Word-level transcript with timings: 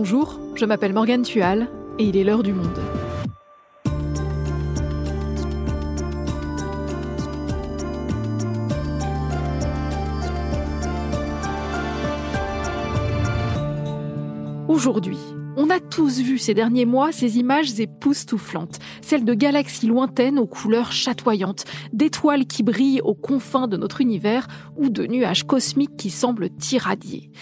Bonjour, 0.00 0.38
je 0.54 0.64
m'appelle 0.64 0.92
Morgane 0.92 1.22
Tual 1.22 1.68
et 1.98 2.04
il 2.04 2.16
est 2.16 2.22
l'heure 2.22 2.44
du 2.44 2.52
monde. 2.52 2.78
Aujourd'hui, 14.68 15.18
on 15.56 15.68
a 15.68 15.80
tous 15.80 16.20
vu 16.20 16.38
ces 16.38 16.54
derniers 16.54 16.84
mois 16.84 17.10
ces 17.10 17.38
images 17.38 17.80
époustouflantes, 17.80 18.78
celles 19.02 19.24
de 19.24 19.34
galaxies 19.34 19.88
lointaines 19.88 20.38
aux 20.38 20.46
couleurs 20.46 20.92
chatoyantes, 20.92 21.64
d'étoiles 21.92 22.46
qui 22.46 22.62
brillent 22.62 23.00
aux 23.00 23.16
confins 23.16 23.66
de 23.66 23.76
notre 23.76 24.00
univers 24.00 24.46
ou 24.76 24.90
de 24.90 25.08
nuages 25.08 25.42
cosmiques 25.42 25.96
qui 25.96 26.10
semblent 26.10 26.50
irradier. 26.70 27.32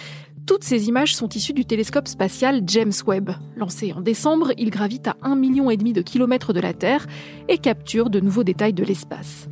Toutes 0.47 0.63
ces 0.63 0.87
images 0.87 1.17
sont 1.17 1.29
issues 1.31 1.55
du 1.55 1.65
télescope 1.65 2.07
spatial 2.07 2.63
James 2.69 2.93
Webb. 3.05 3.31
Lancé 3.57 3.93
en 3.93 4.01
décembre, 4.01 4.53
il 4.57 4.71
gravite 4.71 5.09
à 5.09 5.17
1,5 5.25 5.37
million 5.37 5.67
de 5.67 6.03
kilomètres 6.03 6.53
de 6.53 6.61
la 6.61 6.73
Terre 6.73 7.09
et 7.49 7.59
capture 7.59 8.11
de 8.11 8.21
nouveaux 8.21 8.45
détails 8.45 8.73
de 8.73 8.85
l'espace. 8.85 9.49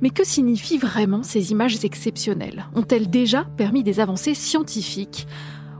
Mais 0.00 0.10
que 0.10 0.24
signifient 0.24 0.78
vraiment 0.78 1.22
ces 1.22 1.52
images 1.52 1.84
exceptionnelles? 1.84 2.66
Ont-elles 2.74 3.08
déjà 3.08 3.44
permis 3.56 3.84
des 3.84 4.00
avancées 4.00 4.34
scientifiques? 4.34 5.28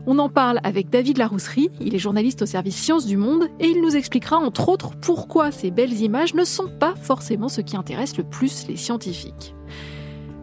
On 0.07 0.21
en 0.21 0.29
parle 0.29 0.61
avec 0.63 0.91
David 0.91 1.19
Larousserie, 1.19 1.71
il 1.81 1.97
est 1.97 1.99
journaliste 1.99 2.43
au 2.43 2.47
service 2.47 2.77
Sciences 2.77 3.07
du 3.07 3.17
Monde, 3.17 3.49
et 3.59 3.67
il 3.67 3.83
nous 3.83 3.97
expliquera 3.97 4.37
entre 4.37 4.69
autres 4.69 4.93
pourquoi 5.01 5.51
ces 5.51 5.73
belles 5.73 6.01
images 6.01 6.35
ne 6.35 6.45
sont 6.45 6.69
pas 6.79 6.95
forcément 6.95 7.49
ce 7.49 7.63
qui 7.63 7.77
intéresse 7.77 8.17
le 8.17 8.25
plus 8.25 8.69
les 8.69 8.77
scientifiques. 8.77 9.57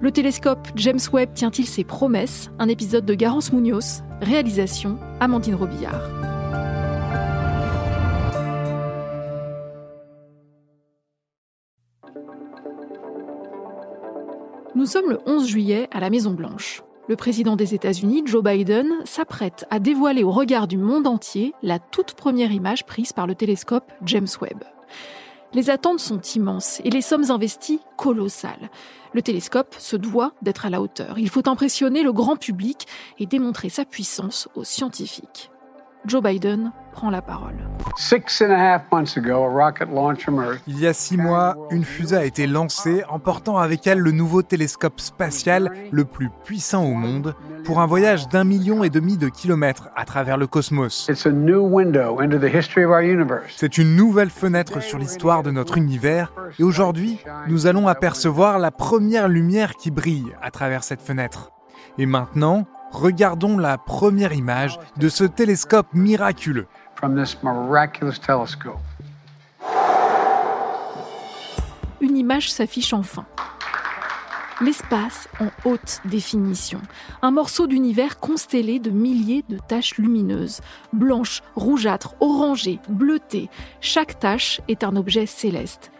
Le 0.02 0.12
télescope 0.12 0.66
James 0.76 1.00
Webb 1.12 1.34
tient-il 1.34 1.66
ses 1.66 1.84
promesses? 1.84 2.50
Un 2.58 2.70
épisode 2.70 3.06
de 3.06 3.14
Garance 3.14 3.52
Munoz, 3.52 4.02
réalisation 4.22 4.98
Amandine 5.20 5.56
Robillard. 5.56 6.02
Nous 14.74 14.86
sommes 14.86 15.10
le 15.10 15.20
11 15.26 15.46
juillet 15.46 15.90
à 15.92 16.00
la 16.00 16.10
Maison 16.10 16.32
Blanche. 16.32 16.82
Le 17.10 17.18
président 17.18 17.58
des 17.58 17.76
États-Unis, 17.76 18.24
Joe 18.26 18.42
Biden, 18.42 18.88
s'apprête 19.04 19.66
à 19.70 19.80
dévoiler 19.80 20.24
au 20.24 20.32
regard 20.32 20.70
du 20.70 20.78
monde 20.78 21.08
entier 21.08 21.54
la 21.62 21.78
toute 21.78 22.14
première 22.14 22.54
image 22.54 22.86
prise 22.86 23.12
par 23.12 23.28
le 23.28 23.36
télescope 23.36 23.92
James 24.06 24.28
Webb. 24.42 24.64
Les 25.54 25.72
attentes 25.72 26.00
sont 26.00 26.22
immenses 26.22 26.80
et 26.84 26.92
les 26.92 27.02
sommes 27.02 27.32
investies 27.32 27.80
colossales. 27.98 28.70
Le 29.14 29.24
télescope 29.24 29.76
se 29.80 29.96
doit 29.96 30.34
d'être 30.44 30.68
à 30.68 30.70
la 30.70 30.80
hauteur. 30.80 31.18
Il 31.18 31.30
faut 31.30 31.50
impressionner 31.50 32.04
le 32.04 32.14
grand 32.14 32.36
public 32.36 32.86
et 33.18 33.26
démontrer 33.26 33.70
sa 33.70 33.84
puissance 33.84 34.48
aux 34.54 34.64
scientifiques. 34.64 35.50
Joe 36.06 36.24
Biden 36.24 36.72
prend 36.94 37.10
la 37.10 37.22
parole. 37.22 37.56
Il 40.68 40.80
y 40.80 40.88
a 40.88 40.94
six 40.94 41.18
mois, 41.18 41.58
une 41.72 41.84
fusée 41.84 42.16
a 42.16 42.24
été 42.24 42.48
lancée 42.48 43.04
emportant 43.10 43.58
avec 43.58 43.86
elle 43.86 44.00
le 44.00 44.12
nouveau 44.12 44.42
télescope 44.42 45.00
spatial 45.02 45.72
le 45.92 46.06
plus 46.06 46.30
puissant 46.44 46.86
au 46.86 46.94
monde 46.94 47.36
pour 47.66 47.82
un 47.82 47.86
voyage 47.86 48.30
d'un 48.30 48.46
million 48.46 48.84
et 48.84 48.90
demi 48.90 49.18
de 49.18 49.28
kilomètres 49.28 49.90
à 49.96 50.06
travers 50.06 50.38
le 50.38 50.48
cosmos. 50.48 51.10
C'est 53.58 53.78
une 53.78 53.96
nouvelle 53.96 54.30
fenêtre 54.30 54.82
sur 54.82 54.98
l'histoire 54.98 55.44
de 55.44 55.52
notre 55.52 55.78
univers 55.78 56.34
et 56.58 56.64
aujourd'hui, 56.64 57.20
nous 57.48 57.68
allons 57.68 57.88
apercevoir 57.88 58.58
la 58.58 58.72
première 58.72 59.28
lumière 59.28 59.76
qui 59.76 59.92
brille 59.92 60.34
à 60.42 60.50
travers 60.50 60.84
cette 60.84 61.02
fenêtre. 61.02 61.52
Et 61.98 62.06
maintenant, 62.06 62.66
regardons 62.92 63.58
la 63.58 63.78
première 63.78 64.34
image 64.34 64.80
de 64.98 65.10
ce 65.10 65.24
télescope 65.24 65.88
miraculeux. 65.94 66.68
Une 72.02 72.18
image 72.18 72.52
s'affiche 72.52 72.94
enfin. 72.94 73.26
L'espace 74.62 75.30
en 75.40 75.48
haute 75.64 76.02
définition. 76.04 76.82
Un 77.22 77.32
morceau 77.32 77.66
d'univers 77.66 78.20
constellé 78.20 78.80
de 78.80 78.90
milliers 78.90 79.46
de 79.48 79.58
taches 79.58 79.98
lumineuses, 79.98 80.60
blanches, 80.92 81.42
rougeâtres, 81.56 82.16
orangées, 82.20 82.80
bleutées. 82.90 83.50
Chaque 83.80 84.20
tache 84.20 84.60
est 84.68 84.84
un 84.84 84.98
objet 84.98 85.26
céleste. 85.26 85.92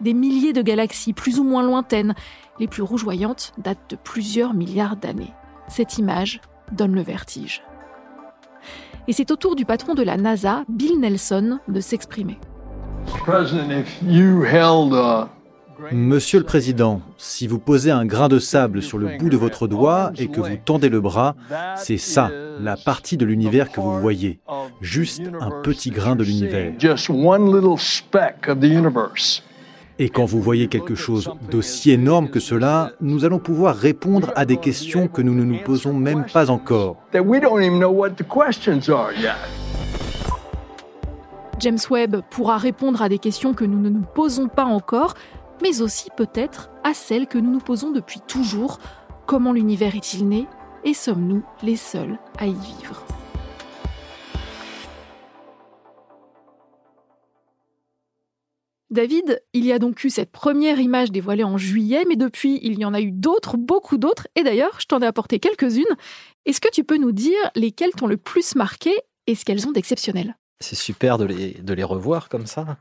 Des 0.00 0.14
milliers 0.14 0.52
de 0.52 0.62
galaxies 0.62 1.12
plus 1.12 1.38
ou 1.38 1.44
moins 1.44 1.62
lointaines, 1.62 2.14
les 2.58 2.66
plus 2.66 2.82
rougeoyantes 2.82 3.52
datent 3.58 3.90
de 3.90 3.96
plusieurs 3.96 4.52
milliards 4.52 4.96
d'années. 4.96 5.32
Cette 5.68 5.98
image 5.98 6.40
donne 6.72 6.94
le 6.94 7.02
vertige. 7.02 7.62
Et 9.06 9.12
c'est 9.12 9.30
au 9.30 9.36
tour 9.36 9.56
du 9.56 9.64
patron 9.64 9.94
de 9.94 10.02
la 10.02 10.16
NASA, 10.16 10.64
Bill 10.68 11.00
Nelson, 11.00 11.58
de 11.68 11.80
s'exprimer. 11.80 12.38
Monsieur 15.92 16.40
le 16.40 16.44
Président, 16.44 17.00
si 17.16 17.46
vous 17.46 17.58
posez 17.58 17.90
un 17.90 18.04
grain 18.04 18.28
de 18.28 18.38
sable 18.38 18.82
sur 18.82 18.98
le 18.98 19.16
bout 19.16 19.30
de 19.30 19.36
votre 19.36 19.68
doigt 19.68 20.10
et 20.18 20.28
que 20.28 20.40
vous 20.40 20.56
tendez 20.62 20.88
le 20.88 21.00
bras, 21.00 21.36
c'est 21.76 21.98
ça, 21.98 22.30
la 22.60 22.76
partie 22.76 23.16
de 23.16 23.24
l'univers 23.24 23.70
que 23.70 23.80
vous 23.80 24.00
voyez. 24.00 24.40
Juste 24.80 25.22
un 25.40 25.62
petit 25.62 25.90
grain 25.90 26.16
de 26.16 26.24
l'univers. 26.24 26.72
Et 30.00 30.10
quand 30.10 30.24
vous 30.24 30.40
voyez 30.40 30.68
quelque 30.68 30.94
chose 30.94 31.28
d'aussi 31.50 31.90
énorme 31.90 32.30
que 32.30 32.38
cela, 32.38 32.92
nous 33.00 33.24
allons 33.24 33.40
pouvoir 33.40 33.74
répondre 33.74 34.32
à 34.36 34.44
des 34.44 34.56
questions 34.56 35.08
que 35.08 35.22
nous 35.22 35.34
ne 35.34 35.42
nous 35.42 35.58
posons 35.64 35.92
même 35.92 36.24
pas 36.32 36.50
encore. 36.50 36.96
James 41.60 41.78
Webb 41.90 42.20
pourra 42.30 42.58
répondre 42.58 43.02
à 43.02 43.08
des 43.08 43.18
questions 43.18 43.54
que 43.54 43.64
nous 43.64 43.80
ne 43.80 43.88
nous 43.88 44.04
posons 44.14 44.46
pas 44.46 44.64
encore, 44.64 45.14
mais 45.62 45.82
aussi 45.82 46.10
peut-être 46.16 46.70
à 46.84 46.94
celles 46.94 47.26
que 47.26 47.38
nous 47.38 47.50
nous 47.50 47.58
posons 47.58 47.90
depuis 47.90 48.20
toujours. 48.20 48.78
Comment 49.26 49.52
l'univers 49.52 49.96
est-il 49.96 50.28
né? 50.28 50.46
Et 50.84 50.94
sommes-nous 50.94 51.42
les 51.64 51.76
seuls 51.76 52.18
à 52.38 52.46
y 52.46 52.52
vivre? 52.52 53.04
David, 58.90 59.42
il 59.52 59.66
y 59.66 59.72
a 59.72 59.78
donc 59.78 60.02
eu 60.02 60.08
cette 60.08 60.30
première 60.30 60.80
image 60.80 61.12
dévoilée 61.12 61.44
en 61.44 61.58
juillet, 61.58 62.04
mais 62.08 62.16
depuis, 62.16 62.58
il 62.62 62.78
y 62.78 62.86
en 62.86 62.94
a 62.94 63.00
eu 63.00 63.12
d'autres, 63.12 63.58
beaucoup 63.58 63.98
d'autres, 63.98 64.28
et 64.34 64.42
d'ailleurs, 64.42 64.78
je 64.80 64.86
t'en 64.86 65.00
ai 65.00 65.06
apporté 65.06 65.38
quelques-unes. 65.38 65.84
Est-ce 66.46 66.60
que 66.60 66.70
tu 66.72 66.84
peux 66.84 66.96
nous 66.96 67.12
dire 67.12 67.38
lesquelles 67.54 67.90
t'ont 67.90 68.06
le 68.06 68.16
plus 68.16 68.54
marqué 68.54 68.90
et 69.26 69.34
ce 69.34 69.44
qu'elles 69.44 69.66
ont 69.68 69.72
d'exceptionnel? 69.72 70.36
C'est 70.60 70.74
super 70.74 71.18
de 71.18 71.24
les, 71.24 71.84
revoir 71.84 72.28
comme 72.28 72.46
ça. 72.46 72.78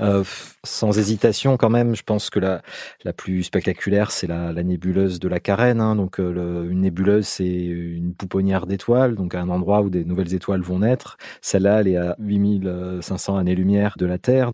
Euh, 0.00 0.24
sans 0.64 0.98
hésitation, 0.98 1.56
quand 1.56 1.70
même, 1.70 1.94
je 1.94 2.02
pense 2.02 2.30
que 2.30 2.40
la, 2.40 2.62
la 3.04 3.12
plus 3.12 3.44
spectaculaire, 3.44 4.10
c'est 4.10 4.26
la, 4.26 4.52
nébuleuse 4.54 5.20
de 5.20 5.28
la 5.28 5.38
Carène. 5.38 5.80
Hein. 5.80 5.94
Donc, 5.94 6.18
euh, 6.18 6.68
une 6.68 6.80
nébuleuse, 6.80 7.26
c'est 7.26 7.46
une 7.46 8.14
pouponnière 8.14 8.66
d'étoiles, 8.66 9.14
donc 9.14 9.36
un 9.36 9.48
endroit 9.50 9.82
où 9.82 9.90
des 9.90 10.04
nouvelles 10.04 10.34
étoiles 10.34 10.62
vont 10.62 10.80
naître. 10.80 11.16
Celle-là, 11.42 11.80
elle 11.80 11.88
est 11.88 11.96
à 11.96 12.16
8500 12.18 13.36
années-lumière 13.36 13.94
de 13.98 14.06
la 14.06 14.18
Terre. 14.18 14.50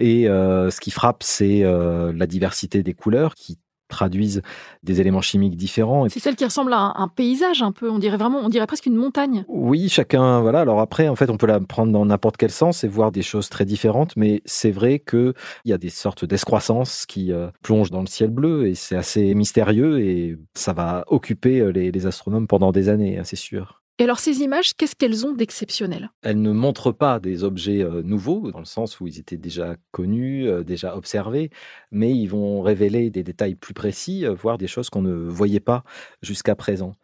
Et 0.00 0.28
euh, 0.28 0.70
ce 0.70 0.80
qui 0.80 0.90
frappe, 0.90 1.22
c'est 1.22 1.62
euh, 1.62 2.12
la 2.16 2.26
diversité 2.26 2.82
des 2.82 2.94
couleurs 2.94 3.34
qui 3.34 3.58
traduisent 3.88 4.40
des 4.82 5.00
éléments 5.00 5.20
chimiques 5.20 5.56
différents. 5.56 6.08
C'est 6.08 6.20
celle 6.20 6.36
qui 6.36 6.44
ressemble 6.44 6.72
à 6.72 6.94
un, 6.96 7.08
paysage 7.08 7.60
un 7.60 7.72
peu, 7.72 7.90
on 7.90 7.98
dirait 7.98 8.16
vraiment, 8.16 8.38
on 8.38 8.48
dirait 8.48 8.66
presque 8.66 8.86
une 8.86 8.94
montagne. 8.94 9.44
Oui, 9.48 9.88
chacun, 9.88 10.40
voilà. 10.40 10.60
Alors 10.60 10.80
après, 10.80 11.08
en 11.08 11.16
fait, 11.16 11.28
on 11.28 11.36
peut 11.36 11.48
la 11.48 11.60
prendre 11.60 11.92
dans 11.92 12.06
n'importe 12.06 12.36
quel 12.36 12.52
sens 12.52 12.82
et 12.84 12.88
voir 12.88 13.12
des 13.12 13.22
choses 13.22 13.48
très 13.50 13.64
différentes, 13.64 14.16
mais 14.16 14.42
c'est 14.46 14.70
vrai 14.70 15.00
qu'il 15.00 15.34
y 15.64 15.72
a 15.72 15.78
des 15.78 15.90
sortes 15.90 16.24
d'escroissances 16.24 17.04
qui 17.04 17.32
euh, 17.32 17.48
plongent 17.62 17.90
dans 17.90 18.00
le 18.00 18.06
ciel 18.06 18.30
bleu 18.30 18.68
et 18.68 18.74
c'est 18.76 18.96
assez 18.96 19.34
mystérieux 19.34 20.00
et 20.00 20.38
ça 20.54 20.72
va 20.72 21.04
occuper 21.08 21.72
les, 21.72 21.90
les 21.90 22.06
astronomes 22.06 22.46
pendant 22.46 22.70
des 22.70 22.88
années, 22.88 23.18
hein, 23.18 23.24
c'est 23.24 23.36
sûr. 23.36 23.79
Et 24.00 24.04
alors 24.04 24.18
ces 24.18 24.40
images, 24.40 24.72
qu'est-ce 24.74 24.96
qu'elles 24.96 25.26
ont 25.26 25.34
d'exceptionnel? 25.34 26.10
Elles 26.22 26.40
ne 26.40 26.52
montrent 26.52 26.90
pas 26.90 27.20
des 27.20 27.44
objets 27.44 27.82
euh, 27.82 28.02
nouveaux, 28.02 28.50
dans 28.50 28.58
le 28.58 28.64
sens 28.64 28.98
où 28.98 29.06
ils 29.06 29.18
étaient 29.18 29.36
déjà 29.36 29.76
connus, 29.90 30.48
euh, 30.48 30.64
déjà 30.64 30.96
observés, 30.96 31.50
mais 31.90 32.10
ils 32.10 32.26
vont 32.26 32.62
révéler 32.62 33.10
des 33.10 33.22
détails 33.22 33.56
plus 33.56 33.74
précis, 33.74 34.24
euh, 34.24 34.32
voire 34.32 34.56
des 34.56 34.68
choses 34.68 34.88
qu'on 34.88 35.02
ne 35.02 35.12
voyait 35.12 35.60
pas 35.60 35.84
jusqu'à 36.22 36.54
présent. 36.54 36.94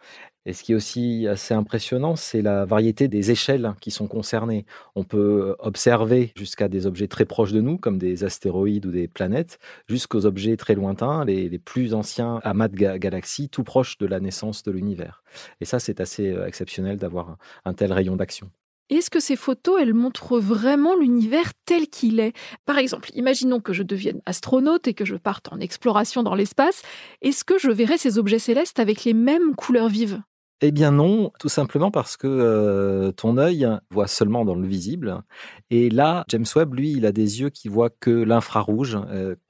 Et 0.46 0.52
ce 0.52 0.62
qui 0.62 0.72
est 0.72 0.76
aussi 0.76 1.26
assez 1.26 1.54
impressionnant, 1.54 2.14
c'est 2.14 2.40
la 2.40 2.64
variété 2.64 3.08
des 3.08 3.32
échelles 3.32 3.74
qui 3.80 3.90
sont 3.90 4.06
concernées. 4.06 4.64
On 4.94 5.02
peut 5.02 5.56
observer 5.58 6.32
jusqu'à 6.36 6.68
des 6.68 6.86
objets 6.86 7.08
très 7.08 7.24
proches 7.24 7.52
de 7.52 7.60
nous, 7.60 7.78
comme 7.78 7.98
des 7.98 8.22
astéroïdes 8.22 8.86
ou 8.86 8.92
des 8.92 9.08
planètes, 9.08 9.58
jusqu'aux 9.88 10.24
objets 10.24 10.56
très 10.56 10.76
lointains, 10.76 11.24
les, 11.24 11.58
plus 11.58 11.94
anciens 11.94 12.40
amas 12.44 12.68
de 12.68 12.96
galaxies, 12.96 13.48
tout 13.48 13.64
proches 13.64 13.98
de 13.98 14.06
la 14.06 14.20
naissance 14.20 14.62
de 14.62 14.70
l'univers. 14.70 15.24
Et 15.60 15.64
ça, 15.64 15.80
c'est 15.80 16.00
assez 16.00 16.30
euh, 16.30 16.46
exceptionnel 16.46 16.96
d'avoir 16.96 17.38
un, 17.64 17.74
tel 17.74 17.92
rayon 17.92 18.14
d'action. 18.14 18.48
Est-ce 18.88 19.10
que 19.10 19.18
ces 19.18 19.34
photos, 19.34 19.80
elles 19.82 19.94
montrent 19.94 20.38
vraiment 20.38 20.94
l'univers 20.94 21.50
tel 21.64 21.88
qu'il 21.88 22.20
est? 22.20 22.34
Par 22.66 22.78
exemple, 22.78 23.10
imaginons 23.14 23.58
que 23.58 23.72
je 23.72 23.82
devienne 23.82 24.22
astronaute 24.26 24.86
et 24.86 24.94
que 24.94 25.04
je 25.04 25.16
parte 25.16 25.52
en 25.52 25.58
exploration 25.58 26.22
dans 26.22 26.36
l'espace. 26.36 26.82
Est-ce 27.20 27.42
que 27.42 27.58
je 27.58 27.70
verrai 27.72 27.98
ces 27.98 28.16
objets 28.16 28.38
célestes 28.38 28.78
avec 28.78 29.02
les 29.02 29.14
mêmes 29.14 29.56
couleurs 29.56 29.88
vives? 29.88 30.22
Eh 30.62 30.72
bien 30.72 30.90
non, 30.90 31.32
tout 31.38 31.48
simplement 31.48 31.90
parce 31.90 32.16
que 32.16 33.12
ton 33.16 33.36
œil 33.36 33.68
voit 33.90 34.06
seulement 34.06 34.44
dans 34.44 34.54
le 34.54 34.66
visible. 34.66 35.22
Et 35.70 35.90
là, 35.90 36.24
James 36.28 36.46
Webb, 36.54 36.74
lui, 36.74 36.92
il 36.92 37.04
a 37.06 37.12
des 37.12 37.40
yeux 37.40 37.50
qui 37.50 37.68
voient 37.68 37.90
que 37.90 38.10
l'infrarouge, 38.10 38.98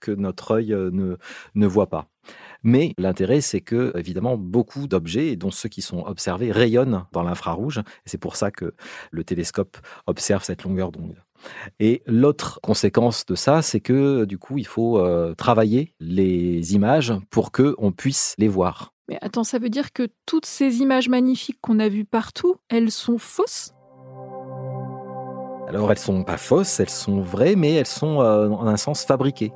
que 0.01 0.11
notre 0.11 0.53
œil 0.53 0.71
ne, 0.71 1.17
ne 1.55 1.67
voit 1.67 1.89
pas. 1.89 2.09
Mais 2.65 2.93
l'intérêt, 2.99 3.41
c'est 3.41 3.61
que, 3.61 3.93
évidemment, 3.97 4.37
beaucoup 4.37 4.89
d'objets, 4.89 5.37
dont 5.37 5.53
ceux 5.53 5.69
qui 5.69 5.83
sont 5.83 6.01
observés, 6.01 6.51
rayonnent 6.51 7.05
dans 7.13 7.23
l'infrarouge. 7.23 7.83
C'est 8.05 8.19
pour 8.19 8.35
ça 8.35 8.51
que 8.51 8.75
le 9.13 9.23
télescope 9.23 9.79
observe 10.09 10.43
cette 10.43 10.65
longueur 10.65 10.91
d'onde. 10.91 11.23
Et 11.79 12.03
l'autre 12.07 12.59
conséquence 12.63 13.27
de 13.27 13.37
ça, 13.37 13.63
c'est 13.63 13.81
que 13.81 14.25
du 14.25 14.39
coup, 14.39 14.59
il 14.59 14.67
faut 14.67 15.01
travailler 15.37 15.95
les 16.01 16.75
images 16.75 17.15
pour 17.31 17.53
qu'on 17.53 17.93
puisse 17.93 18.35
les 18.39 18.49
voir. 18.49 18.96
Mais 19.09 19.19
attends, 19.21 19.45
ça 19.45 19.59
veut 19.59 19.69
dire 19.69 19.93
que 19.93 20.09
toutes 20.27 20.47
ces 20.47 20.79
images 20.79 21.09
magnifiques 21.09 21.59
qu'on 21.61 21.79
a 21.79 21.89
vues 21.89 22.05
partout, 22.05 22.57
elles 22.69 22.91
sont 22.91 23.19
fausses? 23.19 23.73
Alors 25.69 25.91
elles 25.91 25.99
sont 25.99 26.23
pas 26.23 26.37
fausses, 26.37 26.81
elles 26.81 26.91
sont 26.91 27.21
vraies, 27.21 27.57
mais 27.57 27.75
elles 27.75 27.87
sont 27.87 28.21
euh, 28.21 28.49
en 28.49 28.67
un 28.67 28.77
sens 28.77 29.05
fabriquées. 29.05 29.53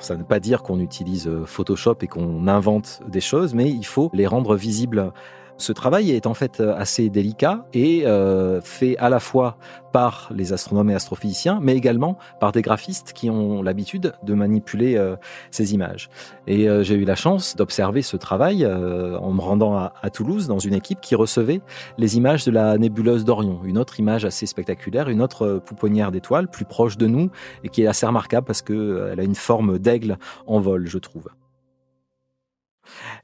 Ça 0.00 0.14
ne 0.14 0.20
veut 0.20 0.26
pas 0.26 0.40
dire 0.40 0.62
qu'on 0.62 0.80
utilise 0.80 1.28
euh, 1.28 1.44
Photoshop 1.44 1.96
et 2.02 2.06
qu'on 2.06 2.46
invente 2.46 3.00
des 3.08 3.20
choses, 3.20 3.54
mais 3.54 3.70
il 3.70 3.84
faut 3.84 4.10
les 4.14 4.26
rendre 4.26 4.56
visibles 4.56 5.12
ce 5.60 5.72
travail 5.72 6.10
est 6.10 6.26
en 6.26 6.34
fait 6.34 6.60
euh, 6.60 6.74
assez 6.76 7.10
délicat 7.10 7.66
et 7.74 8.06
euh, 8.06 8.60
fait 8.60 8.96
à 8.98 9.08
la 9.08 9.20
fois 9.20 9.56
par 9.92 10.30
les 10.34 10.52
astronomes 10.52 10.90
et 10.90 10.94
astrophysiciens, 10.94 11.58
mais 11.60 11.76
également 11.76 12.16
par 12.38 12.52
des 12.52 12.62
graphistes 12.62 13.12
qui 13.12 13.28
ont 13.28 13.62
l'habitude 13.62 14.14
de 14.22 14.34
manipuler 14.34 14.96
euh, 14.96 15.16
ces 15.50 15.74
images. 15.74 16.08
Et 16.46 16.68
j'ai 16.82 16.94
eu 16.94 17.04
la 17.04 17.16
chance 17.16 17.56
d'observer 17.56 18.02
ce 18.02 18.16
travail 18.16 18.64
en 18.66 19.32
me 19.32 19.40
rendant 19.40 19.74
à, 19.74 19.92
à, 20.02 20.10
Toulouse 20.10 20.46
dans 20.48 20.58
une 20.58 20.74
équipe 20.74 21.00
qui 21.00 21.14
recevait 21.14 21.60
les 21.98 22.16
images 22.16 22.44
de 22.44 22.50
la 22.50 22.76
nébuleuse 22.78 23.24
d'Orion, 23.24 23.60
une 23.64 23.78
autre 23.78 24.00
image 24.00 24.24
assez 24.24 24.46
spectaculaire, 24.46 25.08
une 25.08 25.22
autre 25.22 25.60
pouponnière 25.64 26.10
d'étoiles 26.10 26.48
plus 26.48 26.64
proche 26.64 26.96
de 26.96 27.06
nous 27.06 27.30
et 27.62 27.68
qui 27.68 27.82
est 27.82 27.86
assez 27.86 28.06
remarquable 28.06 28.46
parce 28.46 28.62
qu'elle 28.62 29.18
a 29.18 29.22
une 29.22 29.36
forme 29.36 29.78
d'aigle 29.78 30.18
en 30.46 30.60
vol, 30.60 30.86
je 30.86 30.98
trouve. 30.98 31.28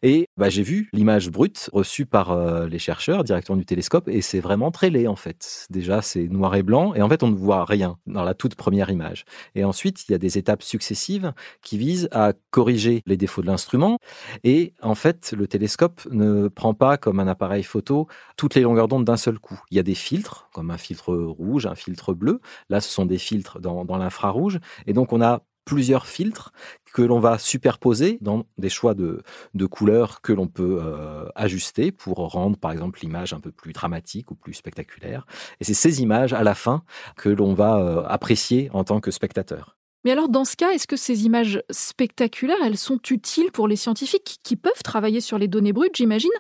Et 0.03 0.29
bah, 0.37 0.49
j'ai 0.49 0.63
vu 0.63 0.89
l'image 0.93 1.31
brute 1.31 1.71
reçue 1.73 2.07
par 2.07 2.31
euh, 2.31 2.67
les 2.67 2.79
chercheurs 2.79 3.25
directement 3.25 3.57
du 3.57 3.65
télescope 3.65 4.09
et 4.09 4.21
c'est 4.21 4.41
vraiment 4.41 4.71
très 4.71 4.91
laid 4.91 5.07
en 5.09 5.17
fait. 5.17 5.67
Déjà 5.71 6.03
c'est 6.03 6.29
noir 6.29 6.55
et 6.55 6.63
blanc 6.63 6.95
et 6.95 7.03
en 7.03 7.09
fait 7.09 7.23
on 7.23 7.29
ne 7.29 7.37
voit 7.37 7.65
rien 7.65 7.97
dans 8.07 8.25
la 8.25 8.35
toute 8.35 8.55
première 8.55 8.91
image. 8.91 9.25
Et 9.55 9.65
ensuite 9.65 10.09
il 10.09 10.13
y 10.13 10.15
a 10.15 10.19
des 10.19 10.39
étapes 10.39 10.63
successives 10.63 11.33
qui 11.63 11.79
visent 11.79 12.09
à 12.13 12.33
corriger 12.51 13.03
les 13.07 13.17
défauts 13.17 13.43
de 13.43 13.47
l'instrument 13.47 13.99
et 14.45 14.75
en 14.83 14.95
fait 14.95 15.35
le 15.37 15.47
télescope 15.47 16.07
ne 16.11 16.49
prend 16.49 16.75
pas 16.75 16.97
comme 16.97 17.21
un 17.21 17.29
appareil 17.29 17.63
photo 17.63 18.07
toutes 18.37 18.55
les 18.55 18.63
longueurs 18.63 18.89
d'onde 18.89 19.05
d'un 19.05 19.17
seul 19.17 19.39
coup. 19.39 19.61
Il 19.71 19.77
y 19.77 19.81
a 19.81 19.83
des 19.83 19.95
filtres 19.95 20.49
comme 20.53 20.71
un 20.71 20.79
filtre 20.79 21.15
rouge, 21.15 21.67
un 21.67 21.75
filtre 21.75 22.15
bleu. 22.15 22.41
Là 22.71 22.81
ce 22.81 22.91
sont 22.91 23.07
des 23.07 23.19
filtres 23.19 23.61
dans, 23.61 23.85
dans 23.85 23.99
l'infrarouge 23.99 24.59
et 24.87 24.93
donc 24.93 25.13
on 25.13 25.23
a 25.23 25.43
plusieurs 25.67 26.07
filtres 26.07 26.53
que 26.95 27.03
l'on 27.03 27.21
va 27.21 27.37
superposer 27.39 28.17
dans 28.23 28.47
des 28.57 28.71
choix 28.71 28.95
de, 28.95 29.23
couleurs 29.67 30.23
que 30.23 30.33
l'on 30.33 30.47
peut 30.47 30.79
euh, 30.83 31.27
ajuster 31.35 31.93
pour 31.93 32.17
rendre, 32.17 32.57
par 32.57 32.73
exemple, 32.73 33.01
l'image 33.03 33.35
un 33.35 33.41
peu 33.41 33.53
plus 33.53 33.75
dramatique 33.75 34.31
ou 34.31 34.35
plus 34.35 34.55
spectaculaire. 34.55 35.27
Et 35.61 35.65
c'est 35.65 35.75
ces 35.75 36.01
images, 36.01 36.33
à 36.33 36.43
la 36.43 36.55
fin, 36.55 36.83
que 37.17 37.29
l'on 37.29 37.53
va 37.53 37.77
euh, 37.77 38.03
apprécier 38.07 38.71
en 38.73 38.85
tant 38.85 39.01
que 39.01 39.11
spectateur. 39.11 39.77
Mais 40.07 40.13
alors, 40.13 40.31
dans 40.31 40.47
ce 40.47 40.57
cas, 40.57 40.71
est-ce 40.71 40.87
que 40.87 40.97
ces 40.97 41.27
images 41.27 41.63
spectaculaires, 41.69 42.57
elles 42.65 42.79
sont 42.79 43.01
utiles 43.11 43.51
pour 43.53 43.69
les 43.69 43.77
scientifiques 43.77 44.39
qui 44.43 44.57
peuvent 44.57 44.83
travailler 44.83 45.21
sur 45.21 45.37
les 45.37 45.49
données 45.49 45.73
brutes, 45.73 45.97
j'imagine, 45.97 46.31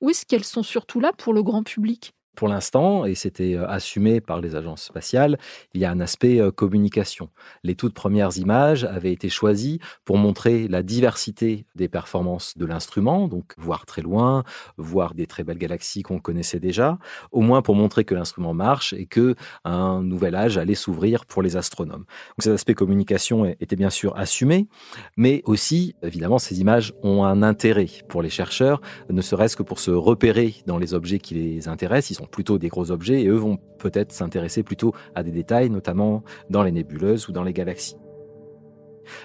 ou 0.00 0.08
est-ce 0.08 0.24
qu'elles 0.24 0.44
sont 0.44 0.62
surtout 0.62 1.00
là 1.00 1.12
pour 1.12 1.34
le 1.34 1.42
grand 1.42 1.62
public? 1.62 2.15
Pour 2.36 2.48
l'instant, 2.48 3.04
et 3.04 3.14
c'était 3.14 3.54
euh, 3.54 3.68
assumé 3.68 4.20
par 4.20 4.40
les 4.40 4.54
agences 4.54 4.82
spatiales, 4.82 5.38
il 5.74 5.80
y 5.80 5.84
a 5.84 5.90
un 5.90 6.00
aspect 6.00 6.40
euh, 6.40 6.50
communication. 6.50 7.30
Les 7.64 7.74
toutes 7.74 7.94
premières 7.94 8.36
images 8.38 8.84
avaient 8.84 9.12
été 9.12 9.28
choisies 9.28 9.80
pour 10.04 10.18
montrer 10.18 10.68
la 10.68 10.82
diversité 10.82 11.66
des 11.74 11.88
performances 11.88 12.56
de 12.56 12.66
l'instrument, 12.66 13.26
donc 13.26 13.54
voir 13.56 13.86
très 13.86 14.02
loin, 14.02 14.44
voir 14.76 15.14
des 15.14 15.26
très 15.26 15.42
belles 15.42 15.58
galaxies 15.58 16.02
qu'on 16.02 16.20
connaissait 16.20 16.60
déjà, 16.60 16.98
au 17.32 17.40
moins 17.40 17.62
pour 17.62 17.74
montrer 17.74 18.04
que 18.04 18.14
l'instrument 18.14 18.54
marche 18.54 18.92
et 18.92 19.06
que 19.06 19.34
un 19.64 20.02
nouvel 20.02 20.34
âge 20.34 20.58
allait 20.58 20.74
s'ouvrir 20.74 21.26
pour 21.26 21.42
les 21.42 21.56
astronomes. 21.56 22.04
Donc 22.04 22.40
cet 22.40 22.52
aspect 22.52 22.74
communication 22.74 23.46
était 23.46 23.76
bien 23.76 23.90
sûr 23.90 24.16
assumé, 24.16 24.68
mais 25.16 25.42
aussi, 25.44 25.94
évidemment, 26.02 26.38
ces 26.38 26.60
images 26.60 26.92
ont 27.02 27.24
un 27.24 27.42
intérêt 27.42 27.88
pour 28.08 28.22
les 28.22 28.30
chercheurs, 28.30 28.80
ne 29.10 29.22
serait-ce 29.22 29.56
que 29.56 29.62
pour 29.62 29.80
se 29.80 29.90
repérer 29.90 30.54
dans 30.66 30.78
les 30.78 30.94
objets 30.94 31.18
qui 31.18 31.34
les 31.34 31.68
intéressent. 31.68 32.10
Ils 32.10 32.14
sont 32.14 32.25
plutôt 32.30 32.58
des 32.58 32.68
gros 32.68 32.90
objets 32.90 33.22
et 33.22 33.28
eux 33.28 33.36
vont 33.36 33.58
peut-être 33.78 34.12
s'intéresser 34.12 34.62
plutôt 34.62 34.92
à 35.14 35.22
des 35.22 35.30
détails, 35.30 35.70
notamment 35.70 36.22
dans 36.50 36.62
les 36.62 36.72
nébuleuses 36.72 37.28
ou 37.28 37.32
dans 37.32 37.44
les 37.44 37.52
galaxies. 37.52 37.96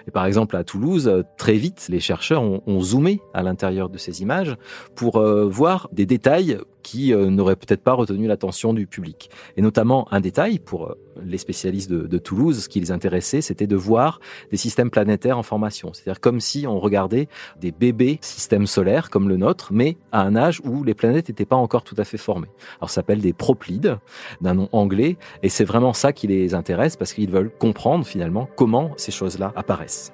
Et 0.08 0.12
par 0.12 0.26
exemple, 0.26 0.56
à 0.56 0.64
Toulouse, 0.64 1.24
très 1.38 1.56
vite, 1.56 1.88
les 1.90 2.00
chercheurs 2.00 2.44
ont, 2.44 2.82
zoomé 2.82 3.20
à 3.34 3.44
l'intérieur 3.44 3.90
de 3.90 3.98
ces 3.98 4.22
images 4.22 4.56
pour 4.96 5.18
euh, 5.18 5.46
voir 5.48 5.90
des 5.92 6.06
détails 6.06 6.58
qui 6.82 7.14
euh, 7.14 7.30
n'aurait 7.30 7.56
peut-être 7.56 7.84
pas 7.84 7.94
retenu 7.94 8.28
l'attention 8.28 8.74
du 8.74 8.88
public. 8.88 9.30
Et 9.58 9.62
notamment 9.62 10.08
un 10.12 10.20
détail 10.20 10.60
pour 10.60 10.88
euh, 10.88 10.96
les 11.24 11.38
spécialistes 11.38 11.92
de, 11.92 12.18
Toulouse, 12.18 12.64
ce 12.64 12.70
qui 12.70 12.80
les 12.80 12.92
intéressait, 12.92 13.42
c'était 13.42 13.68
de 13.68 13.76
voir 13.76 14.20
des 14.52 14.58
systèmes 14.58 14.90
planétaires 14.90 15.38
en 15.38 15.44
formation. 15.44 15.92
C'est-à-dire 15.94 16.20
comme 16.20 16.40
si 16.40 16.68
on 16.68 16.80
regardait 16.80 17.28
des 17.60 17.72
bébés 17.72 18.20
systèmes 18.22 18.68
solaires 18.68 19.10
comme 19.10 19.28
le 19.28 19.38
nôtre, 19.38 19.70
mais 19.72 19.98
à 20.12 20.22
un 20.22 20.36
âge 20.36 20.62
où 20.64 20.84
les 20.84 20.94
planètes 20.94 21.30
n'étaient 21.30 21.46
pas 21.46 21.56
encore 21.56 21.84
tout 21.84 21.96
à 21.98 22.04
fait 22.04 22.18
formées. 22.18 22.50
Alors 22.80 22.90
ça 22.90 22.96
s'appelle 22.96 23.22
des 23.22 23.34
proplides, 23.34 23.98
d'un 24.42 24.54
nom 24.54 24.70
anglais, 24.72 25.18
et 25.42 25.50
c'est 25.50 25.66
vraiment 25.66 25.94
ça 25.94 26.14
qui 26.14 26.28
les 26.28 26.54
intéresse 26.54 26.96
parce 26.96 27.14
qu'ils 27.14 27.32
veulent 27.32 27.52
comprendre 27.58 28.06
finalement 28.06 28.48
comment 28.56 28.92
ces 28.98 29.12
choses-là 29.12 29.52
apparaissent. 29.56 30.14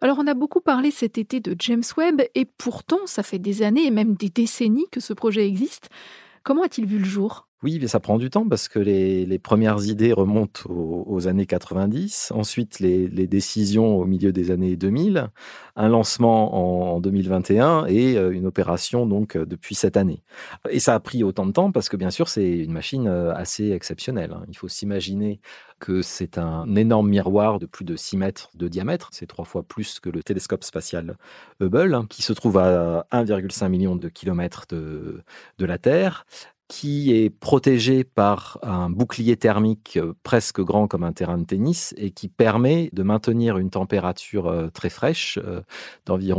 Alors 0.00 0.18
on 0.18 0.26
a 0.26 0.34
beaucoup 0.34 0.60
parlé 0.60 0.90
cet 0.90 1.16
été 1.16 1.40
de 1.40 1.56
James 1.58 1.82
Webb 1.96 2.22
et 2.34 2.44
pourtant 2.44 2.98
ça 3.06 3.22
fait 3.22 3.38
des 3.38 3.62
années 3.62 3.86
et 3.86 3.90
même 3.90 4.14
des 4.14 4.28
décennies 4.28 4.86
que 4.92 5.00
ce 5.00 5.12
projet 5.12 5.46
existe. 5.46 5.88
Comment 6.42 6.62
a-t-il 6.62 6.86
vu 6.86 6.98
le 6.98 7.04
jour? 7.04 7.48
Oui, 7.62 7.78
mais 7.80 7.88
ça 7.88 8.00
prend 8.00 8.18
du 8.18 8.28
temps 8.28 8.46
parce 8.46 8.68
que 8.68 8.78
les, 8.78 9.38
premières 9.38 9.86
idées 9.86 10.12
remontent 10.12 10.68
aux, 10.68 11.26
années 11.26 11.46
90, 11.46 12.32
ensuite 12.34 12.80
les, 12.80 13.08
décisions 13.26 13.96
au 13.96 14.04
milieu 14.04 14.30
des 14.30 14.50
années 14.50 14.76
2000, 14.76 15.30
un 15.74 15.88
lancement 15.88 16.94
en, 16.94 17.00
2021 17.00 17.86
et 17.86 18.18
euh, 18.18 18.30
une 18.30 18.46
opération 18.46 19.06
donc 19.06 19.36
euh, 19.36 19.46
depuis 19.46 19.74
cette 19.74 19.96
année. 19.96 20.22
Et 20.68 20.80
ça 20.80 20.94
a 20.94 21.00
pris 21.00 21.24
autant 21.24 21.46
de 21.46 21.52
temps 21.52 21.72
parce 21.72 21.88
que 21.88 21.96
bien 21.96 22.10
sûr 22.10 22.28
c'est 22.28 22.58
une 22.58 22.72
machine 22.72 23.08
euh, 23.08 23.34
assez 23.34 23.70
exceptionnelle. 23.70 24.32
Hein. 24.34 24.44
Il 24.48 24.56
faut 24.56 24.68
s'imaginer 24.68 25.40
que 25.78 26.02
c'est 26.02 26.36
un 26.38 26.76
énorme 26.76 27.08
miroir 27.08 27.58
de 27.58 27.66
plus 27.66 27.84
de 27.86 27.96
6 27.96 28.18
mètres 28.18 28.50
de 28.54 28.68
diamètre, 28.68 29.08
c'est 29.12 29.26
trois 29.26 29.44
fois 29.44 29.62
plus 29.62 29.98
que 30.00 30.10
le 30.10 30.22
télescope 30.22 30.64
spatial 30.64 31.16
Hubble, 31.60 31.94
hein, 31.94 32.06
qui 32.08 32.22
se 32.22 32.32
trouve 32.32 32.58
à 32.58 33.06
1,5 33.12 33.68
million 33.68 33.96
de 33.96 34.08
kilomètres 34.08 34.66
de, 34.68 35.22
de 35.58 35.66
la 35.66 35.78
Terre, 35.78 36.26
qui 36.68 37.12
est 37.12 37.30
protégé 37.30 38.02
par 38.02 38.58
un 38.62 38.90
bouclier 38.90 39.36
thermique 39.36 39.96
euh, 39.96 40.14
presque 40.22 40.60
grand 40.60 40.88
comme 40.88 41.04
un 41.04 41.12
terrain 41.12 41.38
de 41.38 41.44
tennis 41.44 41.94
et 41.96 42.10
qui 42.10 42.28
permet 42.28 42.90
de 42.92 43.02
maintenir 43.02 43.58
une 43.58 43.70
température 43.70 44.48
euh, 44.48 44.68
très 44.68 44.90
fraîche 44.90 45.38
euh, 45.42 45.62
d'environ 46.06 46.36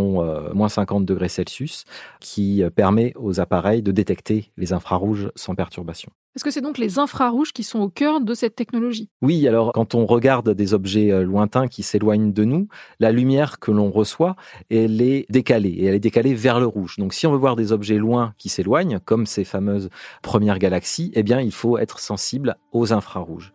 moins 0.54 0.70
50 0.70 1.06
degrés 1.06 1.30
Celsius, 1.30 1.86
qui 2.20 2.64
permet 2.76 3.14
aux 3.16 3.40
appareils 3.40 3.82
de 3.82 3.92
détecter 3.92 4.52
les 4.58 4.74
infrarouges 4.74 5.32
sans 5.36 5.56
perturbation. 5.56 6.12
Est-ce 6.36 6.44
que 6.44 6.52
c'est 6.52 6.62
donc 6.62 6.78
les 6.78 7.00
infrarouges 7.00 7.52
qui 7.52 7.64
sont 7.64 7.80
au 7.80 7.90
cœur 7.90 8.22
de 8.22 8.34
cette 8.34 8.56
technologie 8.56 9.10
Oui, 9.22 9.48
alors 9.48 9.72
quand 9.74 9.96
on 9.96 10.06
regarde 10.06 10.52
des 10.52 10.74
objets 10.74 11.12
euh, 11.12 11.24
lointains 11.24 11.68
qui 11.68 11.82
s'éloignent 11.82 12.32
de 12.32 12.44
nous, 12.44 12.68
la 13.00 13.12
lumière 13.12 13.60
que 13.60 13.72
l'on 13.72 13.90
reçoit, 13.90 14.36
elle 14.70 15.02
est 15.02 15.26
décalée 15.30 15.70
et 15.70 15.86
elle 15.86 15.96
est 15.96 16.00
décalée 16.00 16.36
vers 16.36 16.60
le 16.60 16.68
rouge. 16.68 16.98
Donc 16.98 17.14
si 17.14 17.26
on 17.26 17.32
veut 17.32 17.38
voir 17.38 17.56
des 17.56 17.72
objets 17.72 17.98
loin 17.98 18.34
qui 18.38 18.50
s'éloignent, 18.50 19.00
comme 19.04 19.26
ces 19.26 19.44
fameuses 19.44 19.90
premières 20.22 20.60
galaxies, 20.60 21.12
eh 21.16 21.24
bien 21.24 21.42
il 21.42 21.52
faut 21.52 21.78
être 21.80 22.00
sensible 22.00 22.58
aux 22.72 22.94
infrarouges. 22.94 23.54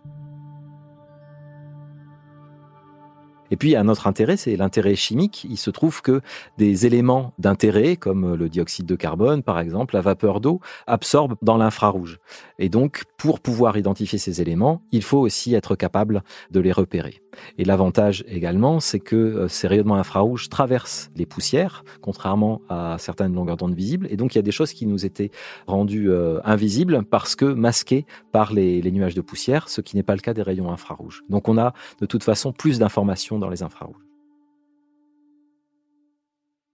Et 3.53 3.57
puis, 3.57 3.77
un 3.77 3.87
autre 3.89 4.07
intérêt, 4.07 4.39
c'est 4.39 4.57
l'intérêt 4.57 4.95
chimique. 4.95 5.47
Il 5.49 5.59
se 5.59 5.69
trouve 5.69 6.01
que 6.01 6.23
des 6.57 6.87
éléments 6.87 7.35
d'intérêt, 7.39 7.97
comme 7.97 8.35
le 8.35 8.49
dioxyde 8.49 8.87
de 8.87 8.97
carbone, 8.97 9.43
par 9.43 9.61
exemple, 9.61 9.95
la 9.95 10.01
vapeur 10.01 10.41
d'eau, 10.41 10.61
absorbent 10.87 11.37
dans 11.43 11.59
l'infrarouge. 11.59 12.19
Et 12.59 12.71
donc, 12.71 13.05
pour 13.19 13.41
pouvoir 13.41 13.77
identifier 13.77 14.19
ces 14.19 14.41
éléments, 14.41 14.81
il 14.91 15.03
faut 15.03 15.19
aussi 15.19 15.53
être 15.55 15.77
capable 15.77 16.23
de 16.51 16.61
les 16.61 16.73
repérer. 16.73 17.21
Et 17.59 17.65
l'avantage 17.65 18.25
également, 18.27 18.81
c'est 18.81 19.01
que 19.01 19.17
euh, 19.17 19.49
ces 19.49 19.67
rayonnements 19.67 19.97
infrarouges 19.97 20.49
traversent 20.49 21.11
les 21.15 21.27
poussières, 21.27 21.85
contrairement 22.01 22.63
à 22.71 22.97
certaines 22.99 23.35
longueurs 23.35 23.59
d'onde 23.59 23.75
visibles. 23.75 24.07
Et 24.11 24.17
donc, 24.17 24.35
il 24.35 24.39
y 24.39 24.41
a 24.41 24.43
des 24.43 24.53
choses 24.53 24.73
qui 24.73 24.87
nous 24.87 25.05
étaient 25.05 25.31
rendues 25.67 26.11
euh, 26.11 26.41
invisibles 26.45 27.05
parce 27.05 27.37
que 27.37 27.45
masquées 27.45 28.07
par 28.33 28.53
les, 28.55 28.81
les 28.81 28.93
nuages 28.93 29.15
de 29.15 29.21
poussière, 29.21 29.69
ce 29.69 29.83
qui 29.83 29.97
n'est 29.97 30.03
pas 30.03 30.15
le 30.15 30.21
cas 30.21 30.33
des 30.33 30.43
rayons 30.43 30.73
infrarouges. 30.73 31.23
Donc, 31.29 31.49
on 31.49 31.59
a 31.59 31.75
de 32.01 32.07
toute 32.07 32.25
façon 32.25 32.53
plus 32.53 32.79
d'informations 32.79 33.39
dans 33.43 33.51
les 33.51 33.63
infrarouges. 33.63 34.12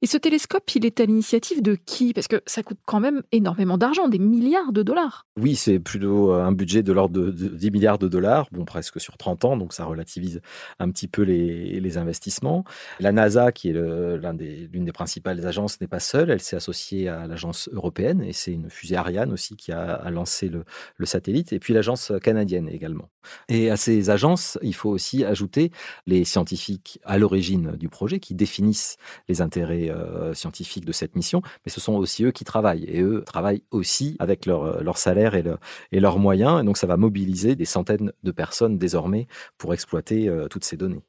Et 0.00 0.06
ce 0.06 0.16
télescope, 0.16 0.70
il 0.76 0.86
est 0.86 1.00
à 1.00 1.06
l'initiative 1.06 1.60
de 1.60 1.74
qui? 1.74 2.12
Parce 2.12 2.28
que 2.28 2.40
ça 2.46 2.62
coûte 2.62 2.78
quand 2.86 3.00
même 3.00 3.22
énormément 3.32 3.76
d'argent, 3.78 4.06
des 4.06 4.20
milliards 4.20 4.72
de 4.72 4.84
dollars. 4.84 5.26
Oui, 5.40 5.56
c'est 5.56 5.80
plutôt 5.80 6.30
un 6.32 6.52
budget 6.52 6.84
de 6.84 6.92
l'ordre 6.92 7.18
de, 7.18 7.48
10 7.48 7.70
milliards 7.72 7.98
de 7.98 8.06
dollars, 8.06 8.46
bon, 8.52 8.64
presque 8.64 9.00
sur 9.00 9.16
30 9.16 9.44
ans, 9.44 9.56
donc 9.56 9.72
ça 9.72 9.84
relativise 9.84 10.40
un 10.78 10.90
petit 10.90 11.08
peu 11.08 11.22
les, 11.22 11.98
investissements. 11.98 12.64
La 13.00 13.10
NASA, 13.10 13.50
qui 13.50 13.70
est 13.70 13.72
l'une 13.72 14.84
des, 14.84 14.92
principales 14.92 15.44
agences, 15.44 15.80
n'est 15.80 15.88
pas 15.88 16.00
seule, 16.00 16.30
elle 16.30 16.40
s'est 16.40 16.56
associée 16.56 17.08
à 17.08 17.26
l'agence 17.26 17.68
européenne, 17.72 18.22
et 18.22 18.32
c'est 18.32 18.52
une 18.52 18.70
fusée 18.70 18.94
Ariane 18.94 19.32
aussi 19.32 19.56
qui 19.56 19.72
a, 19.72 20.08
lancé 20.10 20.48
le 20.48 21.06
satellite, 21.06 21.52
et 21.52 21.58
puis 21.58 21.74
l'agence 21.74 22.12
canadienne 22.22 22.68
également. 22.68 23.08
Et 23.48 23.70
à 23.70 23.76
ces 23.76 24.10
agences, 24.10 24.58
il 24.62 24.74
faut 24.74 24.90
aussi 24.90 25.24
ajouter 25.24 25.70
les 26.06 26.24
scientifiques 26.24 27.00
à 27.04 27.18
l'origine 27.18 27.72
du 27.72 27.88
projet 27.88 28.20
qui 28.20 28.34
définissent 28.34 28.96
les 29.28 29.40
intérêts 29.40 29.87
euh, 29.90 30.34
scientifiques 30.34 30.84
de 30.84 30.92
cette 30.92 31.16
mission, 31.16 31.42
mais 31.64 31.72
ce 31.72 31.80
sont 31.80 31.94
aussi 31.94 32.24
eux 32.24 32.30
qui 32.30 32.44
travaillent. 32.44 32.84
Et 32.84 33.02
eux 33.02 33.22
travaillent 33.24 33.62
aussi 33.70 34.16
avec 34.18 34.46
leur, 34.46 34.64
euh, 34.64 34.92
salaire 34.94 35.34
et, 35.34 35.44
et 35.92 36.00
leurs 36.00 36.18
moyens. 36.18 36.60
Et 36.60 36.64
donc, 36.64 36.76
ça 36.76 36.86
va 36.86 36.96
mobiliser 36.96 37.56
des 37.56 37.64
centaines 37.64 38.12
de 38.22 38.30
personnes 38.30 38.78
désormais 38.78 39.26
pour 39.58 39.74
exploiter 39.74 40.28
euh, 40.28 40.48
toutes 40.48 40.64
ces 40.64 40.76
données. 40.76 41.02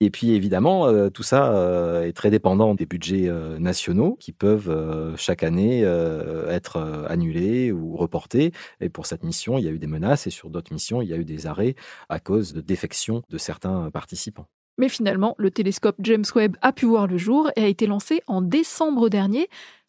Et 0.00 0.10
puis 0.10 0.32
évidemment, 0.32 1.08
tout 1.08 1.22
ça 1.22 2.04
est 2.04 2.12
très 2.12 2.28
dépendant 2.28 2.74
des 2.74 2.84
budgets 2.84 3.30
nationaux 3.58 4.18
qui 4.20 4.30
peuvent 4.30 5.14
chaque 5.16 5.42
année 5.42 5.80
être 5.80 7.06
annulés 7.08 7.72
ou 7.72 7.96
reportés. 7.96 8.52
Et 8.82 8.90
pour 8.90 9.06
cette 9.06 9.24
mission, 9.24 9.56
il 9.56 9.64
y 9.64 9.68
a 9.68 9.70
eu 9.70 9.78
des 9.78 9.86
menaces 9.86 10.26
et 10.26 10.30
sur 10.30 10.50
d'autres 10.50 10.74
missions, 10.74 11.00
il 11.00 11.08
y 11.08 11.14
a 11.14 11.16
eu 11.16 11.24
des 11.24 11.46
arrêts 11.46 11.74
à 12.10 12.20
cause 12.20 12.52
de 12.52 12.60
défections 12.60 13.22
de 13.30 13.38
certains 13.38 13.90
participants. 13.90 14.46
Mais 14.78 14.88
finalement, 14.88 15.34
le 15.38 15.50
télescope 15.50 15.96
James 16.00 16.24
Webb 16.34 16.56
a 16.62 16.72
pu 16.72 16.86
voir 16.86 17.06
le 17.06 17.18
jour 17.18 17.50
et 17.56 17.64
a 17.64 17.68
été 17.68 17.86
lancé 17.86 18.22
en 18.26 18.42
décembre 18.42 19.08
dernier. 19.08 19.48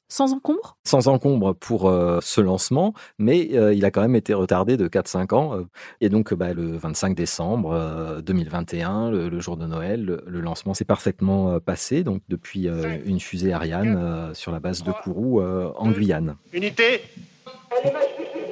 Sans 0.09 0.31
encombre? 0.31 0.77
Sans 0.83 1.07
encombre 1.07 1.55
pour 1.55 1.89
euh, 1.89 2.19
ce 2.21 2.39
lancement, 2.39 2.93
mais 3.17 3.49
euh, 3.53 3.73
il 3.73 3.83
a 3.83 3.89
quand 3.89 4.01
même 4.01 4.15
été 4.15 4.35
retardé 4.35 4.77
de 4.77 4.87
4-5 4.87 5.33
ans. 5.33 5.57
Euh. 5.57 5.63
et 6.01 6.09
donc, 6.09 6.35
bah, 6.35 6.53
le 6.53 6.77
25 6.77 7.15
décembre 7.15 8.21
2021, 8.23 9.09
le, 9.09 9.39
jour 9.39 9.57
de 9.57 9.65
Noël, 9.65 10.05
le, 10.05 10.41
lancement 10.41 10.75
s'est 10.75 10.85
parfaitement 10.85 11.59
passé, 11.59 12.03
donc 12.03 12.21
depuis 12.29 12.67
une 13.05 13.19
fusée 13.19 13.53
Ariane 13.53 14.35
sur 14.35 14.51
la 14.51 14.59
base 14.59 14.83
de 14.83 14.91
Kourou 14.91 15.41
en 15.41 15.89
Guyane. 15.89 16.35
Unité 16.53 17.01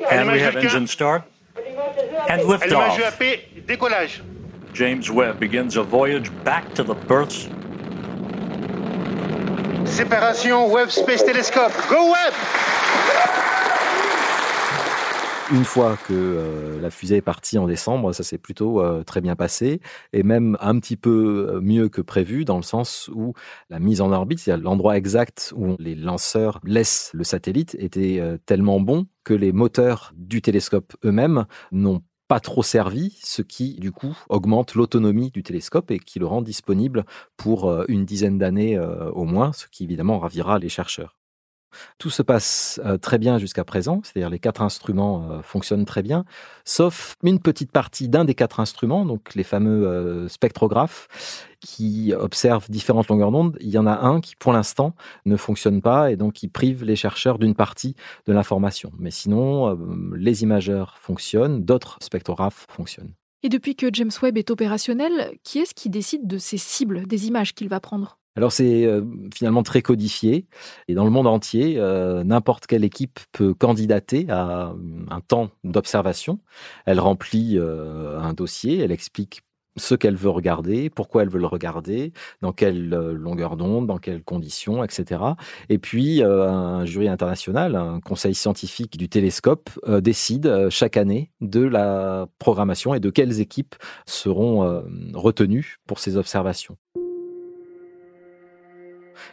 And 0.09 0.31
we 0.31 0.41
have 0.41 0.57
engine 0.57 0.87
start. 0.87 1.23
And 2.27 2.41
liftoff. 2.47 3.19
décollage. 3.67 4.23
James 4.73 5.03
Webb 5.11 5.39
begins 5.39 5.75
a 5.77 5.83
voyage 5.83 6.31
back 6.45 6.73
to 6.73 6.83
the 6.83 6.95
births. 7.07 7.49
Séparation 9.85 10.71
Webb 10.71 10.89
Space 10.89 11.23
Telescope. 11.25 11.73
Go 11.89 12.11
Webb! 12.11 12.33
Une 15.53 15.65
fois 15.65 15.97
que 16.07 16.13
euh, 16.13 16.79
la 16.79 16.89
fusée 16.89 17.17
est 17.17 17.21
partie 17.21 17.57
en 17.57 17.67
décembre, 17.67 18.13
ça 18.13 18.23
s'est 18.23 18.37
plutôt 18.37 18.81
euh, 18.81 19.03
très 19.03 19.19
bien 19.19 19.35
passé 19.35 19.81
et 20.13 20.23
même 20.23 20.57
un 20.61 20.79
petit 20.79 20.95
peu 20.95 21.49
euh, 21.49 21.59
mieux 21.59 21.89
que 21.89 21.99
prévu 21.99 22.45
dans 22.45 22.55
le 22.55 22.63
sens 22.63 23.09
où 23.13 23.33
la 23.69 23.79
mise 23.79 23.99
en 23.99 24.13
orbite, 24.13 24.39
c'est-à-dire 24.39 24.63
l'endroit 24.63 24.95
exact 24.95 25.53
où 25.57 25.75
les 25.77 25.95
lanceurs 25.95 26.61
laissent 26.63 27.11
le 27.13 27.25
satellite, 27.25 27.75
était 27.79 28.21
tellement 28.45 28.79
bon 28.79 29.07
que 29.25 29.33
les 29.33 29.51
moteurs 29.51 30.13
du 30.15 30.41
télescope 30.41 30.93
eux-mêmes 31.03 31.45
n'ont 31.73 32.01
pas 32.31 32.39
trop 32.39 32.63
servi, 32.63 33.19
ce 33.21 33.41
qui 33.41 33.73
du 33.73 33.91
coup 33.91 34.17
augmente 34.29 34.75
l'autonomie 34.75 35.31
du 35.31 35.43
télescope 35.43 35.91
et 35.91 35.99
qui 35.99 36.17
le 36.17 36.25
rend 36.25 36.41
disponible 36.41 37.03
pour 37.35 37.69
euh, 37.69 37.83
une 37.89 38.05
dizaine 38.05 38.37
d'années 38.37 38.77
euh, 38.77 39.09
au 39.11 39.25
moins, 39.25 39.51
ce 39.51 39.67
qui 39.67 39.83
évidemment 39.83 40.17
ravira 40.17 40.57
les 40.57 40.69
chercheurs. 40.69 41.17
Tout 41.97 42.09
se 42.09 42.21
passe 42.21 42.79
euh, 42.85 42.97
très 42.97 43.17
bien 43.17 43.37
jusqu'à 43.37 43.65
présent, 43.65 43.99
c'est-à-dire 44.05 44.29
les 44.29 44.39
quatre 44.39 44.61
instruments 44.61 45.41
fonctionnent 45.43 45.83
très 45.83 46.03
bien, 46.03 46.23
sauf 46.63 47.17
une 47.21 47.41
petite 47.41 47.73
partie 47.73 48.07
d'un 48.07 48.23
des 48.23 48.33
quatre 48.33 48.61
instruments, 48.61 49.05
donc 49.05 49.35
les 49.35 49.43
fameux 49.43 50.29
spectrographes, 50.29 51.09
qui 51.61 52.13
observent 52.17 52.69
différentes 52.69 53.07
longueurs 53.07 53.31
d'onde, 53.31 53.57
il 53.61 53.69
y 53.69 53.77
en 53.77 53.87
a 53.87 53.99
un 53.99 54.19
qui, 54.19 54.35
pour 54.35 54.51
l'instant, 54.51 54.93
ne 55.25 55.37
fonctionne 55.37 55.81
pas 55.81 56.11
et 56.11 56.17
donc 56.17 56.33
qui 56.33 56.47
prive 56.47 56.83
les 56.83 56.97
chercheurs 56.97 57.39
d'une 57.39 57.55
partie 57.55 57.95
de 58.25 58.33
l'information. 58.33 58.91
Mais 58.97 59.11
sinon, 59.11 59.69
euh, 59.69 59.75
les 60.17 60.43
imageurs 60.43 60.97
fonctionnent, 60.97 61.63
d'autres 61.63 61.97
spectrographes 62.01 62.65
fonctionnent. 62.69 63.13
Et 63.43 63.49
depuis 63.49 63.75
que 63.75 63.87
James 63.93 64.11
Webb 64.21 64.37
est 64.37 64.51
opérationnel, 64.51 65.31
qui 65.43 65.59
est-ce 65.59 65.73
qui 65.73 65.89
décide 65.89 66.27
de 66.27 66.37
ces 66.37 66.57
cibles, 66.57 67.07
des 67.07 67.27
images 67.27 67.53
qu'il 67.53 67.69
va 67.69 67.79
prendre? 67.79 68.17
Alors 68.37 68.53
c'est 68.53 68.85
euh, 68.85 69.03
finalement 69.35 69.61
très 69.61 69.81
codifié 69.81 70.45
et 70.87 70.93
dans 70.93 71.03
le 71.03 71.09
monde 71.09 71.27
entier, 71.27 71.75
euh, 71.77 72.23
n'importe 72.23 72.65
quelle 72.65 72.85
équipe 72.85 73.19
peut 73.33 73.53
candidater 73.53 74.25
à 74.29 74.73
un 75.09 75.19
temps 75.19 75.49
d'observation. 75.65 76.39
Elle 76.85 77.01
remplit 77.01 77.59
un 77.59 78.33
dossier, 78.33 78.79
elle 78.79 78.91
explique 78.91 79.41
ce 79.77 79.95
qu'elle 79.95 80.15
veut 80.15 80.29
regarder, 80.29 80.89
pourquoi 80.89 81.23
elle 81.23 81.29
veut 81.29 81.39
le 81.39 81.47
regarder, 81.47 82.13
dans 82.41 82.51
quelle 82.51 82.93
euh, 82.93 83.13
longueur 83.13 83.57
d'onde, 83.57 83.87
dans 83.87 83.97
quelles 83.97 84.23
conditions, 84.23 84.83
etc. 84.83 85.21
Et 85.69 85.77
puis, 85.77 86.23
euh, 86.23 86.49
un 86.49 86.85
jury 86.85 87.07
international, 87.07 87.75
un 87.75 87.99
conseil 87.99 88.35
scientifique 88.35 88.97
du 88.97 89.09
télescope, 89.09 89.69
euh, 89.87 90.01
décide 90.01 90.69
chaque 90.69 90.97
année 90.97 91.31
de 91.41 91.61
la 91.61 92.27
programmation 92.39 92.93
et 92.93 92.99
de 92.99 93.09
quelles 93.09 93.39
équipes 93.39 93.75
seront 94.05 94.83
retenues 95.13 95.77
pour 95.87 95.99
ces 95.99 96.17
observations. 96.17 96.77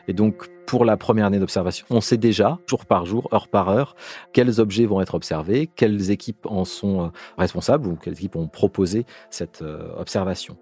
Et 0.07 0.13
donc, 0.13 0.49
pour 0.67 0.85
la 0.85 0.97
première 0.97 1.27
année 1.27 1.39
d'observation, 1.39 1.87
on 1.91 2.01
sait 2.01 2.17
déjà, 2.17 2.59
jour 2.67 2.85
par 2.87 3.07
jour, 3.07 3.29
heure 3.33 3.49
par 3.49 3.69
heure, 3.69 3.97
quels 4.33 4.61
objets 4.61 4.87
vont 4.87 5.01
être 5.01 5.15
observés, 5.15 5.69
quelles 5.75 6.11
équipes 6.11 6.47
en 6.47 6.65
sont 6.65 7.07
euh, 7.07 7.09
responsables 7.39 7.89
ou 7.89 7.97
quelles 7.97 8.15
équipes 8.15 8.37
ont 8.37 8.49
proposé 8.49 9.07
cette 9.31 9.63
euh, 9.63 9.91
observation. 9.99 10.57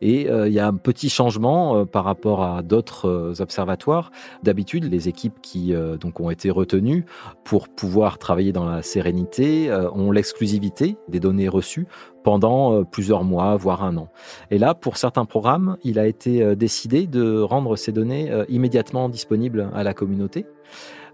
Et 0.00 0.28
euh, 0.28 0.48
il 0.48 0.54
y 0.54 0.60
a 0.60 0.66
un 0.66 0.74
petit 0.74 1.10
changement 1.10 1.76
euh, 1.76 1.84
par 1.84 2.04
rapport 2.04 2.42
à 2.42 2.62
d'autres 2.62 3.06
euh, 3.06 3.34
observatoires. 3.40 4.10
D'habitude, 4.42 4.84
les 4.90 5.08
équipes 5.08 5.40
qui 5.42 5.72
donc 6.00 6.20
ont 6.20 6.30
été 6.30 6.50
retenues 6.50 7.04
pour 7.44 7.68
pouvoir 7.68 8.18
travailler 8.18 8.52
dans 8.52 8.64
la 8.64 8.82
sérénité 8.82 9.72
ont 9.94 10.10
l'exclusivité 10.10 10.96
des 11.08 11.20
données 11.20 11.48
reçues 11.48 11.86
pendant 12.24 12.84
plusieurs 12.84 13.24
mois, 13.24 13.56
voire 13.56 13.82
un 13.84 13.96
an. 13.96 14.08
Et 14.50 14.58
là, 14.58 14.74
pour 14.74 14.96
certains 14.96 15.24
programmes, 15.24 15.76
il 15.84 15.98
a 15.98 16.06
été 16.06 16.56
décidé 16.56 17.06
de 17.06 17.40
rendre 17.40 17.76
ces 17.76 17.92
données 17.92 18.30
immédiatement 18.48 19.08
disponibles 19.08 19.70
à 19.74 19.82
la 19.82 19.94
communauté 19.94 20.46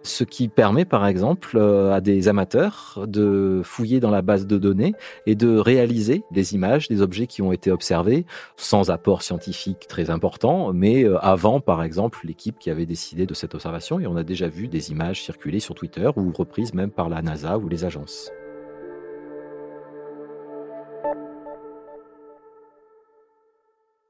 ce 0.07 0.25
qui 0.25 0.49
permet 0.49 0.85
par 0.85 1.07
exemple 1.07 1.57
euh, 1.57 1.93
à 1.93 2.01
des 2.01 2.29
amateurs 2.29 3.05
de 3.07 3.61
fouiller 3.65 4.01
dans 4.01 4.11
la 4.11 4.23
base 4.23 4.47
de 4.47 4.59
données 4.59 4.95
et 5.27 5.35
de 5.35 5.57
réaliser 5.57 6.25
des 6.31 6.55
images 6.55 6.89
des 6.89 7.03
objets 7.03 7.27
qui 7.27 7.43
ont 7.43 7.53
été 7.53 7.71
observés 7.71 8.25
sans 8.57 8.91
apport 8.91 9.23
scientifique 9.23 9.87
très 9.89 10.11
important, 10.11 10.73
mais 10.73 11.05
euh, 11.05 11.19
avant 11.19 11.61
par 11.61 11.83
exemple 11.83 12.21
l'équipe 12.25 12.59
qui 12.59 12.71
avait 12.71 12.87
décidé 12.87 13.27
de 13.27 13.35
cette 13.35 13.55
observation 13.55 14.01
et 14.01 14.07
on 14.07 14.17
a 14.17 14.25
déjà 14.25 14.49
vu 14.49 14.69
des 14.69 14.91
images 14.91 15.23
circuler 15.23 15.61
sur 15.61 15.75
Twitter 15.75 16.11
ou 16.17 16.33
reprises 16.33 16.75
même 16.75 16.91
par 16.91 17.09
la 17.09 17.23
NASA 17.23 17.59
ou 17.59 17.69
les 17.69 17.85
agences. 17.85 18.31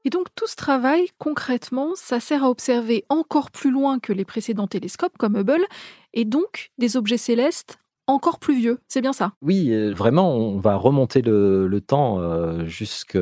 Et 0.07 0.09
donc 0.09 0.27
tout 0.35 0.47
ce 0.47 0.55
travail, 0.55 1.09
concrètement, 1.17 1.91
ça 1.95 2.21
sert 2.21 2.45
à 2.45 2.49
observer 2.49 3.03
encore 3.09 3.51
plus 3.51 3.71
loin 3.71 3.99
que 3.99 4.13
les 4.13 4.23
précédents 4.23 4.65
télescopes 4.65 5.17
comme 5.17 5.35
Hubble, 5.35 5.65
et 6.13 6.23
donc 6.23 6.71
des 6.77 6.95
objets 6.95 7.17
célestes 7.17 7.77
encore 8.07 8.39
plus 8.39 8.57
vieux. 8.57 8.79
C'est 8.87 9.01
bien 9.01 9.11
ça? 9.11 9.33
Oui, 9.41 9.69
euh, 9.71 9.93
vraiment, 9.93 10.33
on 10.33 10.59
va 10.59 10.75
remonter 10.75 11.21
le, 11.21 11.79
temps 11.85 12.19
euh, 12.19 12.65
jusque 12.65 13.17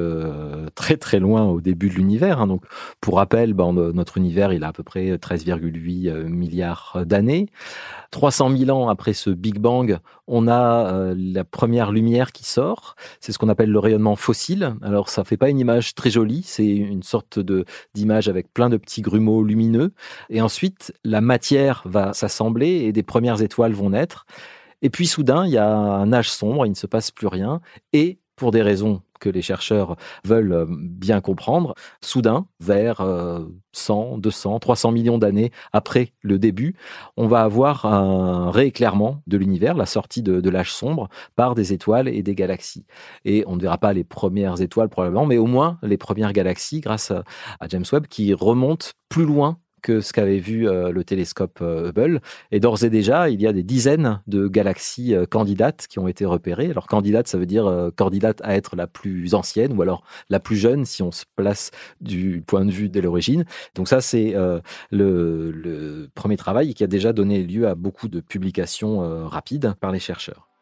très 0.75 0.97
très 0.97 1.19
loin 1.19 1.43
au 1.43 1.59
début 1.59 1.89
de 1.89 1.95
l'univers. 1.95 2.39
Hein. 2.39 2.47
Donc, 2.47 2.63
pour 3.01 3.17
rappel, 3.17 3.53
ben, 3.53 3.73
notre 3.73 4.17
univers, 4.17 4.53
il 4.53 4.63
a 4.63 4.67
à 4.67 4.73
peu 4.73 4.83
près 4.83 5.17
13,8 5.17 6.07
euh, 6.07 6.23
milliards 6.29 6.99
d'années. 7.05 7.47
300 8.11 8.55
000 8.55 8.69
ans 8.69 8.87
après 8.87 9.13
ce 9.13 9.29
Big 9.29 9.59
Bang, 9.59 9.97
on 10.27 10.47
a 10.47 11.13
la 11.15 11.43
première 11.43 11.91
lumière 11.91 12.31
qui 12.31 12.45
sort. 12.45 12.95
C'est 13.19 13.31
ce 13.31 13.37
qu'on 13.37 13.49
appelle 13.49 13.71
le 13.71 13.79
rayonnement 13.79 14.15
fossile. 14.15 14.75
Alors, 14.81 15.09
ça 15.09 15.23
fait 15.25 15.35
pas 15.35 15.49
une 15.49 15.59
image 15.59 15.95
très 15.95 16.09
jolie. 16.09 16.43
C'est 16.45 16.67
une 16.67 17.03
sorte 17.03 17.39
de 17.39 17.65
d'image 17.93 18.29
avec 18.29 18.53
plein 18.53 18.69
de 18.69 18.77
petits 18.77 19.01
grumeaux 19.01 19.43
lumineux. 19.43 19.91
Et 20.29 20.41
ensuite, 20.41 20.93
la 21.03 21.19
matière 21.19 21.81
va 21.85 22.13
s'assembler 22.13 22.67
et 22.67 22.93
des 22.93 23.03
premières 23.03 23.41
étoiles 23.41 23.73
vont 23.73 23.89
naître. 23.89 24.25
Et 24.81 24.89
puis 24.89 25.07
soudain, 25.07 25.45
il 25.45 25.51
y 25.51 25.57
a 25.57 25.67
un 25.67 26.11
âge 26.13 26.31
sombre, 26.31 26.65
il 26.65 26.69
ne 26.69 26.75
se 26.75 26.87
passe 26.87 27.11
plus 27.11 27.27
rien, 27.27 27.61
et 27.93 28.19
pour 28.35 28.51
des 28.51 28.61
raisons 28.61 29.01
que 29.19 29.29
les 29.29 29.41
chercheurs 29.41 29.95
veulent 30.25 30.51
euh, 30.51 30.65
bien 30.69 31.21
comprendre, 31.21 31.73
soudain, 32.01 32.47
vers 32.59 33.01
100, 33.71 34.17
200, 34.17 34.59
300 34.59 34.91
millions 34.91 35.17
d'années 35.17 35.51
après 35.73 36.13
le 36.21 36.37
début, 36.37 36.75
on 37.17 37.27
va 37.27 37.41
avoir 37.41 37.85
un 37.85 38.51
rééclairement 38.51 39.21
de 39.27 39.37
l'univers, 39.37 39.75
la 39.75 39.85
sortie 39.85 40.21
de, 40.21 40.49
l'âge 40.49 40.73
sombre 40.73 41.09
par 41.35 41.55
des 41.55 41.73
étoiles 41.73 42.07
et 42.07 42.23
des 42.23 42.35
galaxies. 42.35 42.85
Et 43.23 43.43
on 43.47 43.55
ne 43.55 43.61
verra 43.61 43.77
pas 43.77 43.93
les 43.93 44.03
premières 44.03 44.61
étoiles 44.61 44.89
probablement, 44.89 45.25
mais 45.25 45.37
au 45.37 45.47
moins 45.47 45.79
les 45.81 45.97
premières 45.97 46.33
galaxies 46.33 46.81
grâce 46.81 47.11
à 47.11 47.67
James 47.69 47.85
Webb 47.91 48.07
qui 48.07 48.33
remontent 48.33 48.87
plus 49.09 49.25
loin 49.25 49.57
que 49.85 50.01
ce 50.01 50.13
qu'avait 50.13 50.39
vu 50.39 50.67
euh, 50.67 50.91
le 50.91 51.03
télescope 51.03 51.59
euh, 51.61 51.89
Hubble. 51.89 52.19
Et 52.51 52.59
d'ores 52.59 52.83
et 52.83 52.89
déjà, 52.89 53.29
il 53.29 53.39
y 53.39 53.45
a 53.45 53.53
des 53.53 53.61
dizaines 53.61 54.19
de 54.25 54.47
galaxies 54.47 55.13
euh, 55.13 55.27
candidates 55.27 55.85
qui 55.87 55.99
ont 55.99 56.07
été 56.07 56.25
repérées. 56.25 56.71
Alors 56.71 56.87
candidate, 56.87 57.27
ça 57.27 57.37
veut 57.37 57.45
dire 57.45 57.91
candidate 57.95 58.41
à 58.43 58.55
être 58.55 58.75
la 58.75 58.87
plus 58.87 59.35
ancienne 59.35 59.73
ou 59.73 59.83
alors 59.83 60.03
la 60.29 60.39
plus 60.39 60.55
jeune 60.55 60.85
si 60.85 61.03
on 61.03 61.11
se 61.11 61.25
place 61.35 61.69
du 62.01 62.43
point 62.45 62.65
de 62.65 62.71
vue 62.71 62.89
de 62.89 62.99
l'origine. 62.99 63.45
Donc 63.75 63.87
ça, 63.87 64.01
c'est 64.01 64.33
le, 64.91 65.51
le, 65.51 66.09
premier 66.15 66.37
travail 66.37 66.73
qui 66.73 66.83
a 66.83 66.87
déjà 66.87 67.13
donné 67.13 67.43
lieu 67.43 67.67
à 67.67 67.75
beaucoup 67.75 68.07
de 68.07 68.21
publications 68.21 69.27
rapides 69.27 69.73
par 69.79 69.91
les 69.91 69.99
chercheurs. 69.99 70.54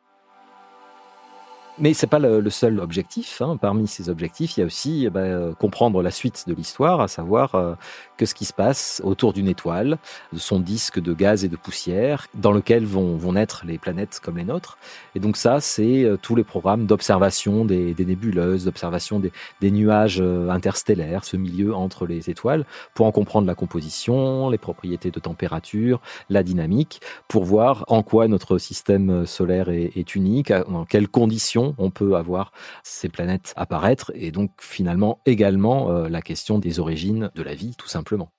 Mais 1.79 1.95
c'est 1.95 2.05
pas 2.05 2.19
le, 2.19 2.47
seul 2.51 2.79
objectif. 2.79 3.41
Hein. 3.41 3.57
Parmi 3.59 3.87
ces 3.87 4.07
objectifs, 4.07 4.57
il 4.57 4.59
y 4.59 4.63
a 4.63 4.65
aussi 4.67 5.05
eh 5.07 5.09
ben, 5.09 5.21
euh, 5.21 5.53
comprendre 5.55 6.03
la 6.03 6.11
suite 6.11 6.43
de 6.45 6.53
l'histoire, 6.53 7.01
à 7.01 7.07
savoir 7.07 7.55
euh, 7.55 7.73
que 8.15 8.27
ce 8.27 8.35
qui 8.35 8.45
se 8.45 8.53
passe 8.53 9.01
autour 9.03 9.33
d'une 9.33 9.47
étoile, 9.47 9.97
de 10.33 10.37
son 10.37 10.59
disque 10.59 10.99
de 10.99 11.13
gaz 11.13 11.43
et 11.43 11.47
de 11.47 11.55
poussière, 11.55 12.27
dans 12.35 12.51
lequel 12.51 12.85
vont, 12.85 13.17
naître 13.33 13.63
les 13.65 13.79
planètes 13.79 14.19
comme 14.23 14.37
les 14.37 14.43
nôtres. 14.43 14.77
Et 15.15 15.19
donc 15.19 15.35
ça, 15.35 15.61
c'est 15.61 16.03
euh, 16.03 16.15
tous 16.15 16.35
les 16.35 16.43
programmes 16.43 16.85
d'observation 16.85 17.65
des, 17.65 17.95
nébuleuses, 17.97 18.65
d'observation 18.65 19.19
des, 19.19 19.31
des, 19.59 19.71
nuages 19.71 20.21
interstellaires, 20.21 21.25
ce 21.25 21.37
milieu 21.37 21.73
entre 21.73 22.05
les 22.05 22.29
étoiles, 22.29 22.65
pour 22.93 23.07
en 23.07 23.11
comprendre 23.11 23.47
la 23.47 23.55
composition, 23.55 24.51
les 24.51 24.59
propriétés 24.59 25.09
de 25.09 25.19
température, 25.19 26.01
la 26.29 26.43
dynamique, 26.43 27.01
pour 27.27 27.45
voir 27.45 27.83
en 27.87 28.03
quoi 28.03 28.27
notre 28.27 28.59
système 28.59 29.25
solaire 29.25 29.69
est, 29.69 29.93
est 29.95 30.13
unique, 30.13 30.53
dans 30.69 30.85
quelles 30.85 31.07
conditions 31.07 31.62
on 31.77 31.91
peut 31.91 32.15
avoir 32.15 32.51
ces 32.83 33.09
planètes 33.09 33.53
apparaître 33.55 34.11
et 34.15 34.31
donc 34.31 34.51
finalement 34.59 35.19
également 35.25 35.91
euh, 35.91 36.09
la 36.09 36.21
question 36.21 36.59
des 36.59 36.79
origines 36.79 37.31
de 37.35 37.43
la 37.43 37.55
vie 37.55 37.75
tout 37.77 37.87
simplement. 37.87 38.29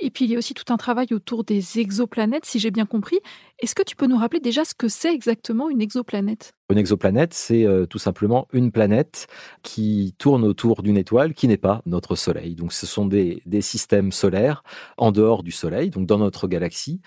Et 0.00 0.10
puis 0.10 0.24
il 0.24 0.32
y 0.32 0.34
a 0.34 0.38
aussi 0.38 0.54
tout 0.54 0.72
un 0.72 0.76
travail 0.76 1.06
autour 1.12 1.44
des 1.44 1.78
exoplanètes, 1.78 2.44
si 2.44 2.58
j'ai 2.58 2.70
bien 2.70 2.86
compris. 2.86 3.18
Est-ce 3.60 3.74
que 3.74 3.82
tu 3.82 3.94
peux 3.94 4.06
nous 4.06 4.16
rappeler 4.16 4.40
déjà 4.40 4.64
ce 4.64 4.74
que 4.74 4.88
c'est 4.88 5.14
exactement 5.14 5.70
une 5.70 5.80
exoplanète? 5.80 6.52
Une 6.70 6.78
exoplanète, 6.78 7.32
c'est 7.32 7.64
euh, 7.64 7.86
tout 7.86 7.98
simplement 7.98 8.48
une 8.52 8.72
planète 8.72 9.28
qui 9.62 10.14
tourne 10.18 10.44
autour 10.44 10.82
d'une 10.82 10.96
étoile 10.96 11.34
qui 11.34 11.46
n'est 11.46 11.56
pas 11.56 11.80
notre 11.86 12.16
Soleil. 12.16 12.56
Donc 12.56 12.72
ce 12.72 12.86
sont 12.86 13.06
des, 13.06 13.42
des 13.46 13.60
systèmes 13.60 14.10
solaires 14.10 14.64
en 14.98 15.12
dehors 15.12 15.44
du 15.44 15.52
Soleil, 15.52 15.90
donc 15.90 16.06
dans 16.06 16.18
notre 16.18 16.48
galaxie, 16.48 17.00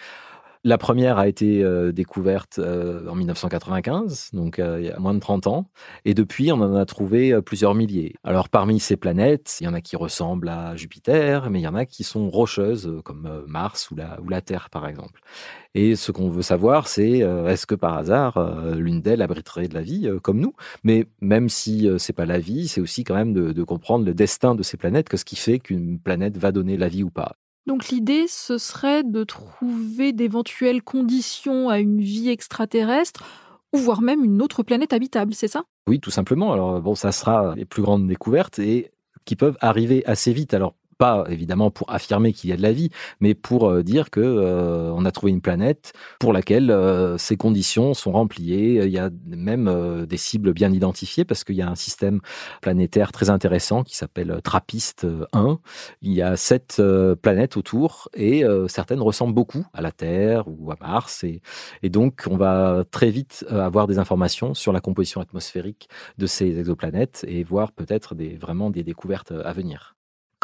la 0.68 0.78
première 0.78 1.18
a 1.18 1.30
été 1.30 1.64
euh, 1.64 1.94
découverte 1.94 2.60
euh, 2.60 3.08
en 3.08 3.16
1995, 3.16 4.32
donc 4.34 4.60
euh, 4.60 4.82
il 4.82 4.88
y 4.88 4.92
a 4.92 5.00
moins 5.00 5.14
de 5.14 5.20
30 5.20 5.48
ans. 5.48 5.70
Et 6.04 6.14
depuis, 6.14 6.52
on 6.52 6.56
en 6.56 6.76
a 6.76 6.86
trouvé 6.86 7.42
plusieurs 7.42 7.74
milliers. 7.74 8.16
Alors 8.26 8.50
parmi 8.50 8.82
ces 8.82 8.98
planètes, 8.98 9.58
il 9.62 9.64
y 9.64 9.68
en 9.68 9.74
a 9.74 9.80
qui 9.80 9.96
ressemblent 9.96 10.50
à 10.50 10.76
Jupiter, 10.76 11.50
mais 11.50 11.62
il 11.62 11.64
y 11.64 11.68
en 11.68 11.76
a 11.76 11.86
qui 11.86 12.04
sont 12.04 12.30
rocheuses, 12.30 12.92
comme 13.06 13.46
Mars 13.48 13.90
ou 13.92 13.96
la, 13.96 14.42
Terre, 14.42 14.70
par 14.70 14.88
exemple. 14.88 15.22
Et 15.74 15.96
ce 15.96 16.12
qu'on 16.12 16.30
veut 16.30 16.42
savoir, 16.42 16.88
c'est 16.88 17.20
est-ce 17.20 17.66
que 17.66 17.76
par 17.76 17.98
hasard, 17.98 18.40
l'une 18.76 19.02
d'elles 19.02 19.22
abriterait 19.22 19.68
de 19.68 19.74
la 19.74 19.82
vie 19.82 20.10
comme 20.22 20.40
nous? 20.40 20.54
Mais 20.84 21.06
même 21.22 21.50
si 21.50 21.90
c'est 21.98 22.14
pas 22.14 22.26
la 22.26 22.40
vie, 22.40 22.68
c'est 22.68 22.82
aussi 22.82 23.04
quand 23.04 23.16
même 23.16 23.34
de, 23.34 23.54
de 23.54 23.64
comprendre 23.64 24.06
le 24.06 24.14
destin 24.14 24.54
de 24.54 24.64
ces 24.64 24.78
planètes, 24.78 25.10
que 25.10 25.18
ce 25.18 25.26
qui 25.26 25.38
fait 25.38 25.60
qu'une 25.60 26.00
planète 26.00 26.38
va 26.38 26.52
donner 26.52 26.78
la 26.78 26.90
vie 26.90 27.04
ou 27.04 27.10
pas. 27.10 27.36
Donc 27.68 27.90
l'idée, 27.90 28.28
ce 28.28 28.58
serait 28.58 29.04
de 29.04 29.26
trouver 29.26 30.14
d'éventuelles 30.14 30.82
conditions 30.82 31.68
à 31.68 31.80
une 31.80 32.02
vie 32.02 32.30
extraterrestre 32.30 33.26
ou 33.74 33.78
voire 33.78 34.02
même 34.02 34.24
une 34.24 34.42
autre 34.42 34.64
planète 34.64 34.94
habitable, 34.94 35.34
c'est 35.34 35.50
ça? 35.50 35.64
Oui, 35.88 36.00
tout 36.00 36.10
simplement. 36.10 36.54
Alors 36.54 36.82
bon, 36.82 36.96
ça 36.96 37.12
sera 37.12 37.54
les 37.56 37.66
plus 37.66 37.82
grandes 37.82 38.08
découvertes 38.08 38.60
et 38.60 38.92
qui 39.26 39.36
peuvent 39.36 39.58
arriver 39.60 40.06
assez 40.06 40.32
vite. 40.32 40.54
Alors 40.54 40.76
pas 40.98 41.25
évidemment 41.30 41.72
pour 41.72 41.92
affirmer 41.92 42.34
qu'il 42.34 42.50
y 42.50 42.54
a 42.54 42.58
de 42.58 42.62
la 42.62 42.72
vie, 42.72 42.89
mais 43.20 43.34
pour 43.34 43.70
euh, 43.70 43.84
dire 43.84 44.10
que 44.10 44.20
euh, 44.20 44.92
on 44.94 45.06
a 45.06 45.12
trouvé 45.12 45.32
une 45.32 45.42
planète 45.42 45.94
pour 46.20 46.33
laquelle 46.33 46.72
euh, 46.72 47.18
ces 47.18 47.38
conditions 47.38 47.94
sont 47.94 48.12
remplies. 48.12 48.46
Il 48.48 48.90
y 48.90 49.00
a 49.00 49.10
même 49.27 50.05
des 50.07 50.18
cibles 50.18 50.53
bien 50.53 50.72
identifiées 50.72 51.25
parce 51.25 51.44
qu'il 51.44 51.55
y 51.55 51.62
a 51.62 51.70
un 51.70 51.75
système 51.75 52.22
planétaire 52.62 53.12
très 53.12 53.29
intéressant 53.29 53.83
qui 53.83 53.96
s'appelle 53.96 54.40
Trappiste 54.44 55.05
1. 55.33 55.60
Il 56.01 56.14
y 56.14 56.22
a 56.22 56.36
sept 56.36 56.81
planètes 57.22 57.57
autour 57.57 58.10
et 58.14 58.44
certaines 58.68 59.01
ressemblent 59.01 59.33
beaucoup 59.33 59.66
à 59.74 59.81
la 59.81 59.92
Terre 59.92 60.46
ou 60.48 60.72
à 60.72 60.77
Mars 60.79 61.24
et, 61.24 61.42
et 61.83 61.90
donc 61.90 62.24
on 62.29 62.38
va 62.38 62.83
très 62.90 63.10
vite 63.10 63.46
avoir 63.50 63.88
des 63.88 64.00
informations 64.00 64.53
sur 64.53 64.72
la 64.72 64.79
composition 64.79 65.22
atmosphérique 65.22 65.90
de 66.18 66.25
ces 66.25 66.60
exoplanètes 66.60 67.25
et 67.27 67.44
voir 67.44 67.72
peut-être 67.72 68.16
des, 68.16 68.36
vraiment 68.36 68.70
des 68.70 68.83
découvertes 68.83 69.31
à 69.31 69.53
venir. 69.53 69.97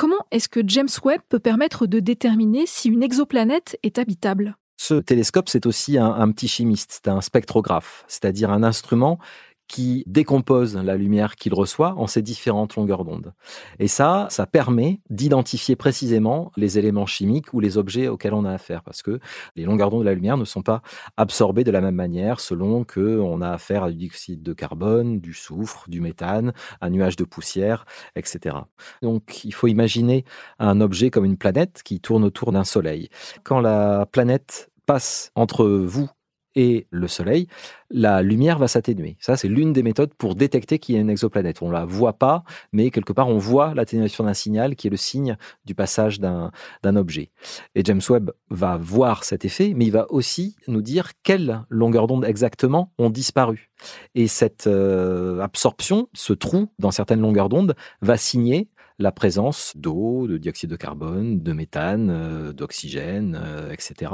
Comment 0.04 0.26
est-ce 0.32 0.50
que 0.50 0.60
James 0.68 0.90
Webb 1.06 1.22
peut 1.30 1.40
permettre 1.40 1.88
de 1.88 2.02
déterminer 2.02 2.66
si 2.66 2.90
une 2.90 3.04
exoplanète 3.04 3.80
est 3.84 4.00
habitable? 4.00 4.58
Ce 4.76 4.96
télescope, 4.96 5.48
c'est 5.48 5.66
aussi 5.66 5.98
un, 5.98 6.30
petit 6.34 6.50
chimiste, 6.50 7.00
c'est 7.02 7.10
un 7.10 7.22
spectrographe, 7.22 8.04
c'est-à-dire 8.10 8.52
un 8.52 8.64
instrument 8.64 9.18
qui 9.68 10.04
décompose 10.08 10.76
la 10.76 10.96
lumière 10.96 11.36
qu'il 11.36 11.54
reçoit 11.54 11.96
en 11.98 12.08
ses 12.08 12.22
différentes 12.22 12.76
longueurs 12.76 13.06
d'onde. 13.06 13.34
Et 13.80 13.88
ça, 13.88 14.28
ça 14.30 14.46
permet 14.46 15.02
d'identifier 15.10 15.76
précisément 15.76 16.52
les 16.58 16.78
éléments 16.78 17.06
chimiques 17.06 17.54
ou 17.54 17.60
les 17.60 17.78
objets 17.78 18.08
auxquels 18.08 18.34
on 18.34 18.46
a 18.46 18.52
affaire, 18.52 18.84
parce 18.84 19.02
que 19.02 19.20
les 19.56 19.64
longueurs 19.64 19.90
d'onde 19.90 20.02
de 20.02 20.06
la 20.06 20.14
lumière 20.14 20.38
ne 20.38 20.46
sont 20.46 20.62
pas 20.62 20.82
absorbées 21.18 21.64
de 21.64 21.72
la 21.72 21.82
même 21.82 21.96
manière 21.96 22.40
selon 22.40 22.84
que 22.84 23.20
on 23.20 23.42
a 23.42 23.50
affaire 23.50 23.84
à 23.84 23.92
du 23.92 23.98
dioxyde 23.98 24.44
de 24.44 24.54
carbone, 24.54 25.20
du 25.20 25.34
soufre, 25.34 25.86
du 25.90 26.02
méthane, 26.02 26.54
un 26.82 26.90
nuage 26.90 27.16
de 27.16 27.24
poussière, 27.24 27.86
etc. 28.16 28.56
Donc, 29.02 29.44
il 29.46 29.54
faut 29.54 29.68
imaginer 29.68 30.26
un 30.60 30.82
objet 30.82 31.10
comme 31.10 31.26
une 31.26 31.38
planète 31.38 31.82
qui 31.84 32.00
tourne 32.00 32.24
autour 32.24 32.52
d'un 32.52 32.64
soleil. 32.64 33.10
Quand 33.44 33.60
la 33.60 34.06
planète 34.06 34.72
passe 34.86 35.32
entre 35.36 35.66
vous 35.66 36.10
et 36.56 36.88
le 36.90 37.08
Soleil, 37.08 37.48
la 37.90 38.22
lumière 38.22 38.58
va 38.58 38.68
s'atténuer. 38.68 39.18
Ça, 39.20 39.38
c'est 39.38 39.48
l'une 39.48 39.74
des 39.74 39.84
méthodes 39.84 40.14
pour 40.14 40.36
détecter 40.36 40.80
qu'il 40.80 40.96
y 40.96 40.98
a 40.98 41.02
une 41.02 41.10
exoplanète. 41.10 41.62
On 41.62 41.70
la 41.70 41.86
voit 41.86 42.14
pas, 42.14 42.44
mais 42.72 42.90
quelque 42.90 43.14
part, 43.14 43.28
on 43.28 43.38
voit 43.38 43.74
l'atténuation 43.74 44.24
d'un 44.24 44.34
signal 44.34 44.76
qui 44.76 44.88
est 44.88 44.90
le 44.90 44.98
signe 44.98 45.38
du 45.66 45.76
passage 45.76 46.20
d'un 46.20 46.52
objet. 46.96 47.32
Et 47.76 47.84
James 47.84 48.02
Webb 48.10 48.32
va 48.50 48.78
voir 48.78 49.24
cet 49.24 49.46
effet, 49.46 49.74
mais 49.76 49.86
il 49.86 49.92
va 49.92 50.12
aussi 50.12 50.56
nous 50.68 50.82
dire 50.82 51.12
quelles 51.24 51.62
longueurs 51.70 52.08
d'onde 52.08 52.26
exactement 52.26 52.92
ont 52.98 53.10
disparu. 53.10 53.70
Et 54.16 54.28
cette 54.28 54.68
euh, 54.68 55.40
absorption, 55.40 56.10
ce 56.14 56.34
trou 56.34 56.70
dans 56.80 56.92
certaines 56.92 57.22
longueurs 57.22 57.50
d'onde, 57.50 57.76
va 58.02 58.18
signer 58.18 58.70
la 59.00 59.12
présence 59.12 59.74
d'eau, 59.76 60.28
de 60.28 60.38
dioxyde 60.38 60.70
de 60.70 60.76
carbone, 60.76 61.42
de 61.42 61.54
méthane, 61.54 62.10
euh, 62.10 62.54
d'oxygène, 62.54 63.40
euh, 63.42 63.72
etc. 63.72 64.12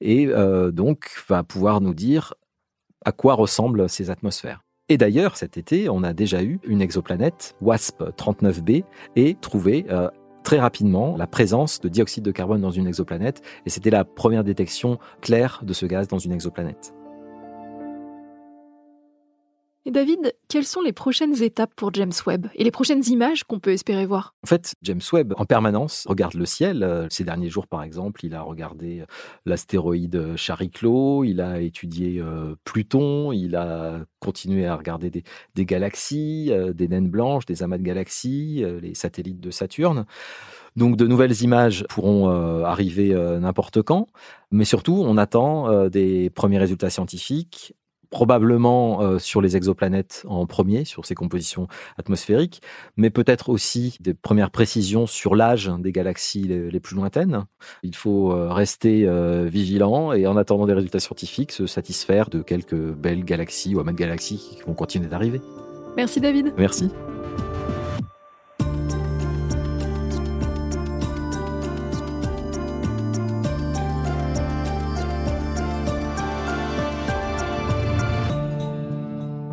Et 0.00 0.26
euh, 0.28 0.70
donc 0.70 1.10
va 1.28 1.42
pouvoir 1.42 1.80
nous 1.80 1.94
dire 1.94 2.34
à 3.04 3.12
quoi 3.12 3.34
ressemblent 3.34 3.88
ces 3.88 4.10
atmosphères. 4.10 4.62
Et 4.88 4.98
d'ailleurs, 4.98 5.36
cet 5.36 5.56
été, 5.56 5.88
on 5.88 6.02
a 6.02 6.12
déjà 6.12 6.42
eu 6.42 6.60
une 6.64 6.80
exoplanète, 6.80 7.56
WASP-39b, 7.60 8.84
et 9.16 9.34
trouvé 9.40 9.84
très 10.44 10.60
rapidement 10.60 11.16
la 11.16 11.26
présence 11.26 11.80
de 11.80 11.88
dioxyde 11.88 12.24
de 12.24 12.30
carbone 12.30 12.60
dans 12.60 12.70
une 12.70 12.86
exoplanète, 12.86 13.42
et 13.64 13.70
c'était 13.70 13.90
la 13.90 14.04
première 14.04 14.44
détection 14.44 14.98
claire 15.20 15.60
de 15.64 15.72
ce 15.72 15.86
gaz 15.86 16.06
dans 16.06 16.18
une 16.18 16.30
exoplanète. 16.30 16.95
David, 19.90 20.34
quelles 20.48 20.64
sont 20.64 20.80
les 20.80 20.92
prochaines 20.92 21.42
étapes 21.42 21.72
pour 21.76 21.94
James 21.94 22.12
Webb 22.26 22.48
et 22.54 22.64
les 22.64 22.70
prochaines 22.70 23.02
images 23.08 23.44
qu'on 23.44 23.60
peut 23.60 23.72
espérer 23.72 24.04
voir? 24.04 24.34
En 24.42 24.46
fait, 24.48 24.74
James 24.82 25.00
Webb, 25.12 25.34
en 25.36 25.44
permanence, 25.44 26.06
regarde 26.08 26.34
le 26.34 26.44
ciel. 26.44 26.82
Euh, 26.82 27.06
ces 27.10 27.24
derniers 27.24 27.48
jours, 27.48 27.66
par 27.66 27.82
exemple, 27.82 28.24
il 28.24 28.34
a 28.34 28.42
regardé 28.42 29.00
euh, 29.00 29.06
l'astéroïde 29.44 30.34
Chariclo, 30.36 31.24
il 31.24 31.40
a 31.40 31.60
étudié 31.60 32.20
euh, 32.20 32.56
Pluton, 32.64 33.30
il 33.30 33.54
a 33.54 34.00
continué 34.18 34.66
à 34.66 34.74
regarder 34.74 35.10
des, 35.10 35.64
galaxies, 35.64 36.50
des 36.74 36.88
naines 36.88 37.08
blanches, 37.08 37.46
des 37.46 37.62
amas 37.62 37.78
de 37.78 37.84
galaxies, 37.84 38.64
les 38.82 38.94
satellites 38.94 39.40
de 39.40 39.52
Saturne. 39.52 40.04
Donc 40.74 40.96
de 40.96 41.06
nouvelles 41.06 41.42
images 41.42 41.84
pourront 41.88 42.28
arriver 42.64 43.14
n'importe 43.40 43.82
quand, 43.82 44.08
mais 44.50 44.64
surtout 44.64 45.04
on 45.06 45.16
attend 45.16 45.88
des 45.88 46.28
premiers 46.30 46.58
résultats 46.58 46.90
scientifiques 46.90 47.74
probablement 48.10 49.02
euh, 49.02 49.18
sur 49.18 49.40
les 49.40 49.56
exoplanètes 49.56 50.24
en 50.28 50.46
premier, 50.46 50.84
sur 50.84 51.06
ces 51.06 51.14
compositions 51.14 51.68
atmosphériques, 51.98 52.62
mais 52.96 53.10
peut-être 53.10 53.48
aussi 53.48 53.96
des 54.00 54.14
premières 54.14 54.50
précisions 54.50 55.06
sur 55.06 55.36
l'âge 55.36 55.70
des 55.78 55.92
galaxies 55.92 56.42
les, 56.42 56.80
plus 56.80 56.96
lointaines. 56.96 57.44
Il 57.82 57.94
faut 57.94 58.32
euh, 58.32 58.52
rester 58.52 59.06
euh, 59.06 59.48
vigilant 59.50 60.12
et 60.12 60.26
en 60.26 60.36
attendant 60.36 60.66
des 60.66 60.74
résultats 60.74 61.00
scientifiques, 61.00 61.52
se 61.52 61.66
satisfaire 61.66 62.30
de 62.30 62.42
quelques 62.42 62.74
belles 62.74 63.24
galaxies 63.24 63.74
ou 63.74 63.80
amas 63.80 63.92
de 63.92 63.96
galaxies 63.96 64.56
qui 64.56 64.62
vont 64.62 64.74
continuer 64.74 65.08
d'arriver. 65.08 65.40
Merci 65.96 66.20
David. 66.20 66.52
Merci. 66.58 66.90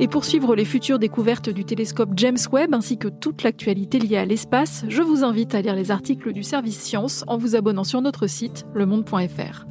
Et 0.04 0.10
pour 0.10 0.26
suivre 0.26 0.54
les 0.54 0.66
futures 0.66 1.00
découvertes 1.00 1.50
du 1.50 1.64
télescope 1.64 2.10
James 2.18 2.38
Webb 2.52 2.74
ainsi 2.74 2.98
que 2.98 3.08
toute 3.08 3.42
l'actualité 3.42 4.00
liée 4.00 4.18
à 4.18 4.26
l'espace, 4.26 4.84
je 4.90 5.02
vous 5.02 5.24
invite 5.24 5.56
à 5.56 5.62
lire 5.62 5.78
les 5.78 5.92
articles 5.92 6.34
du 6.34 6.44
service 6.44 6.78
Science 6.78 7.24
en 7.26 7.38
vous 7.38 7.56
abonnant 7.56 7.86
sur 7.86 8.02
notre 8.02 8.28
site 8.28 8.66
lemonde.fr. 8.74 9.66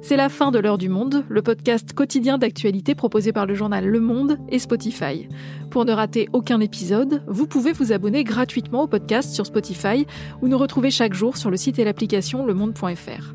C'est 0.00 0.16
la 0.16 0.30
fin 0.30 0.50
de 0.50 0.58
l'heure 0.58 0.78
du 0.78 0.88
monde, 0.88 1.26
le 1.28 1.42
podcast 1.42 1.92
quotidien 1.92 2.38
d'actualité 2.38 2.94
proposé 2.94 3.34
par 3.34 3.44
le 3.44 3.52
journal 3.52 3.84
Le 3.84 4.00
Monde 4.00 4.38
et 4.48 4.58
Spotify. 4.58 5.28
Pour 5.70 5.84
ne 5.84 5.92
rater 5.92 6.30
aucun 6.32 6.60
épisode, 6.60 7.22
vous 7.26 7.46
pouvez 7.46 7.72
vous 7.72 7.92
abonner 7.92 8.24
gratuitement 8.24 8.84
au 8.84 8.86
podcast 8.86 9.34
sur 9.34 9.44
Spotify 9.44 10.06
ou 10.40 10.48
nous 10.48 10.56
retrouver 10.56 10.90
chaque 10.90 11.12
jour 11.12 11.36
sur 11.36 11.50
le 11.50 11.58
site 11.58 11.78
et 11.78 11.84
l'application 11.84 12.46
lemonde.fr. 12.46 13.34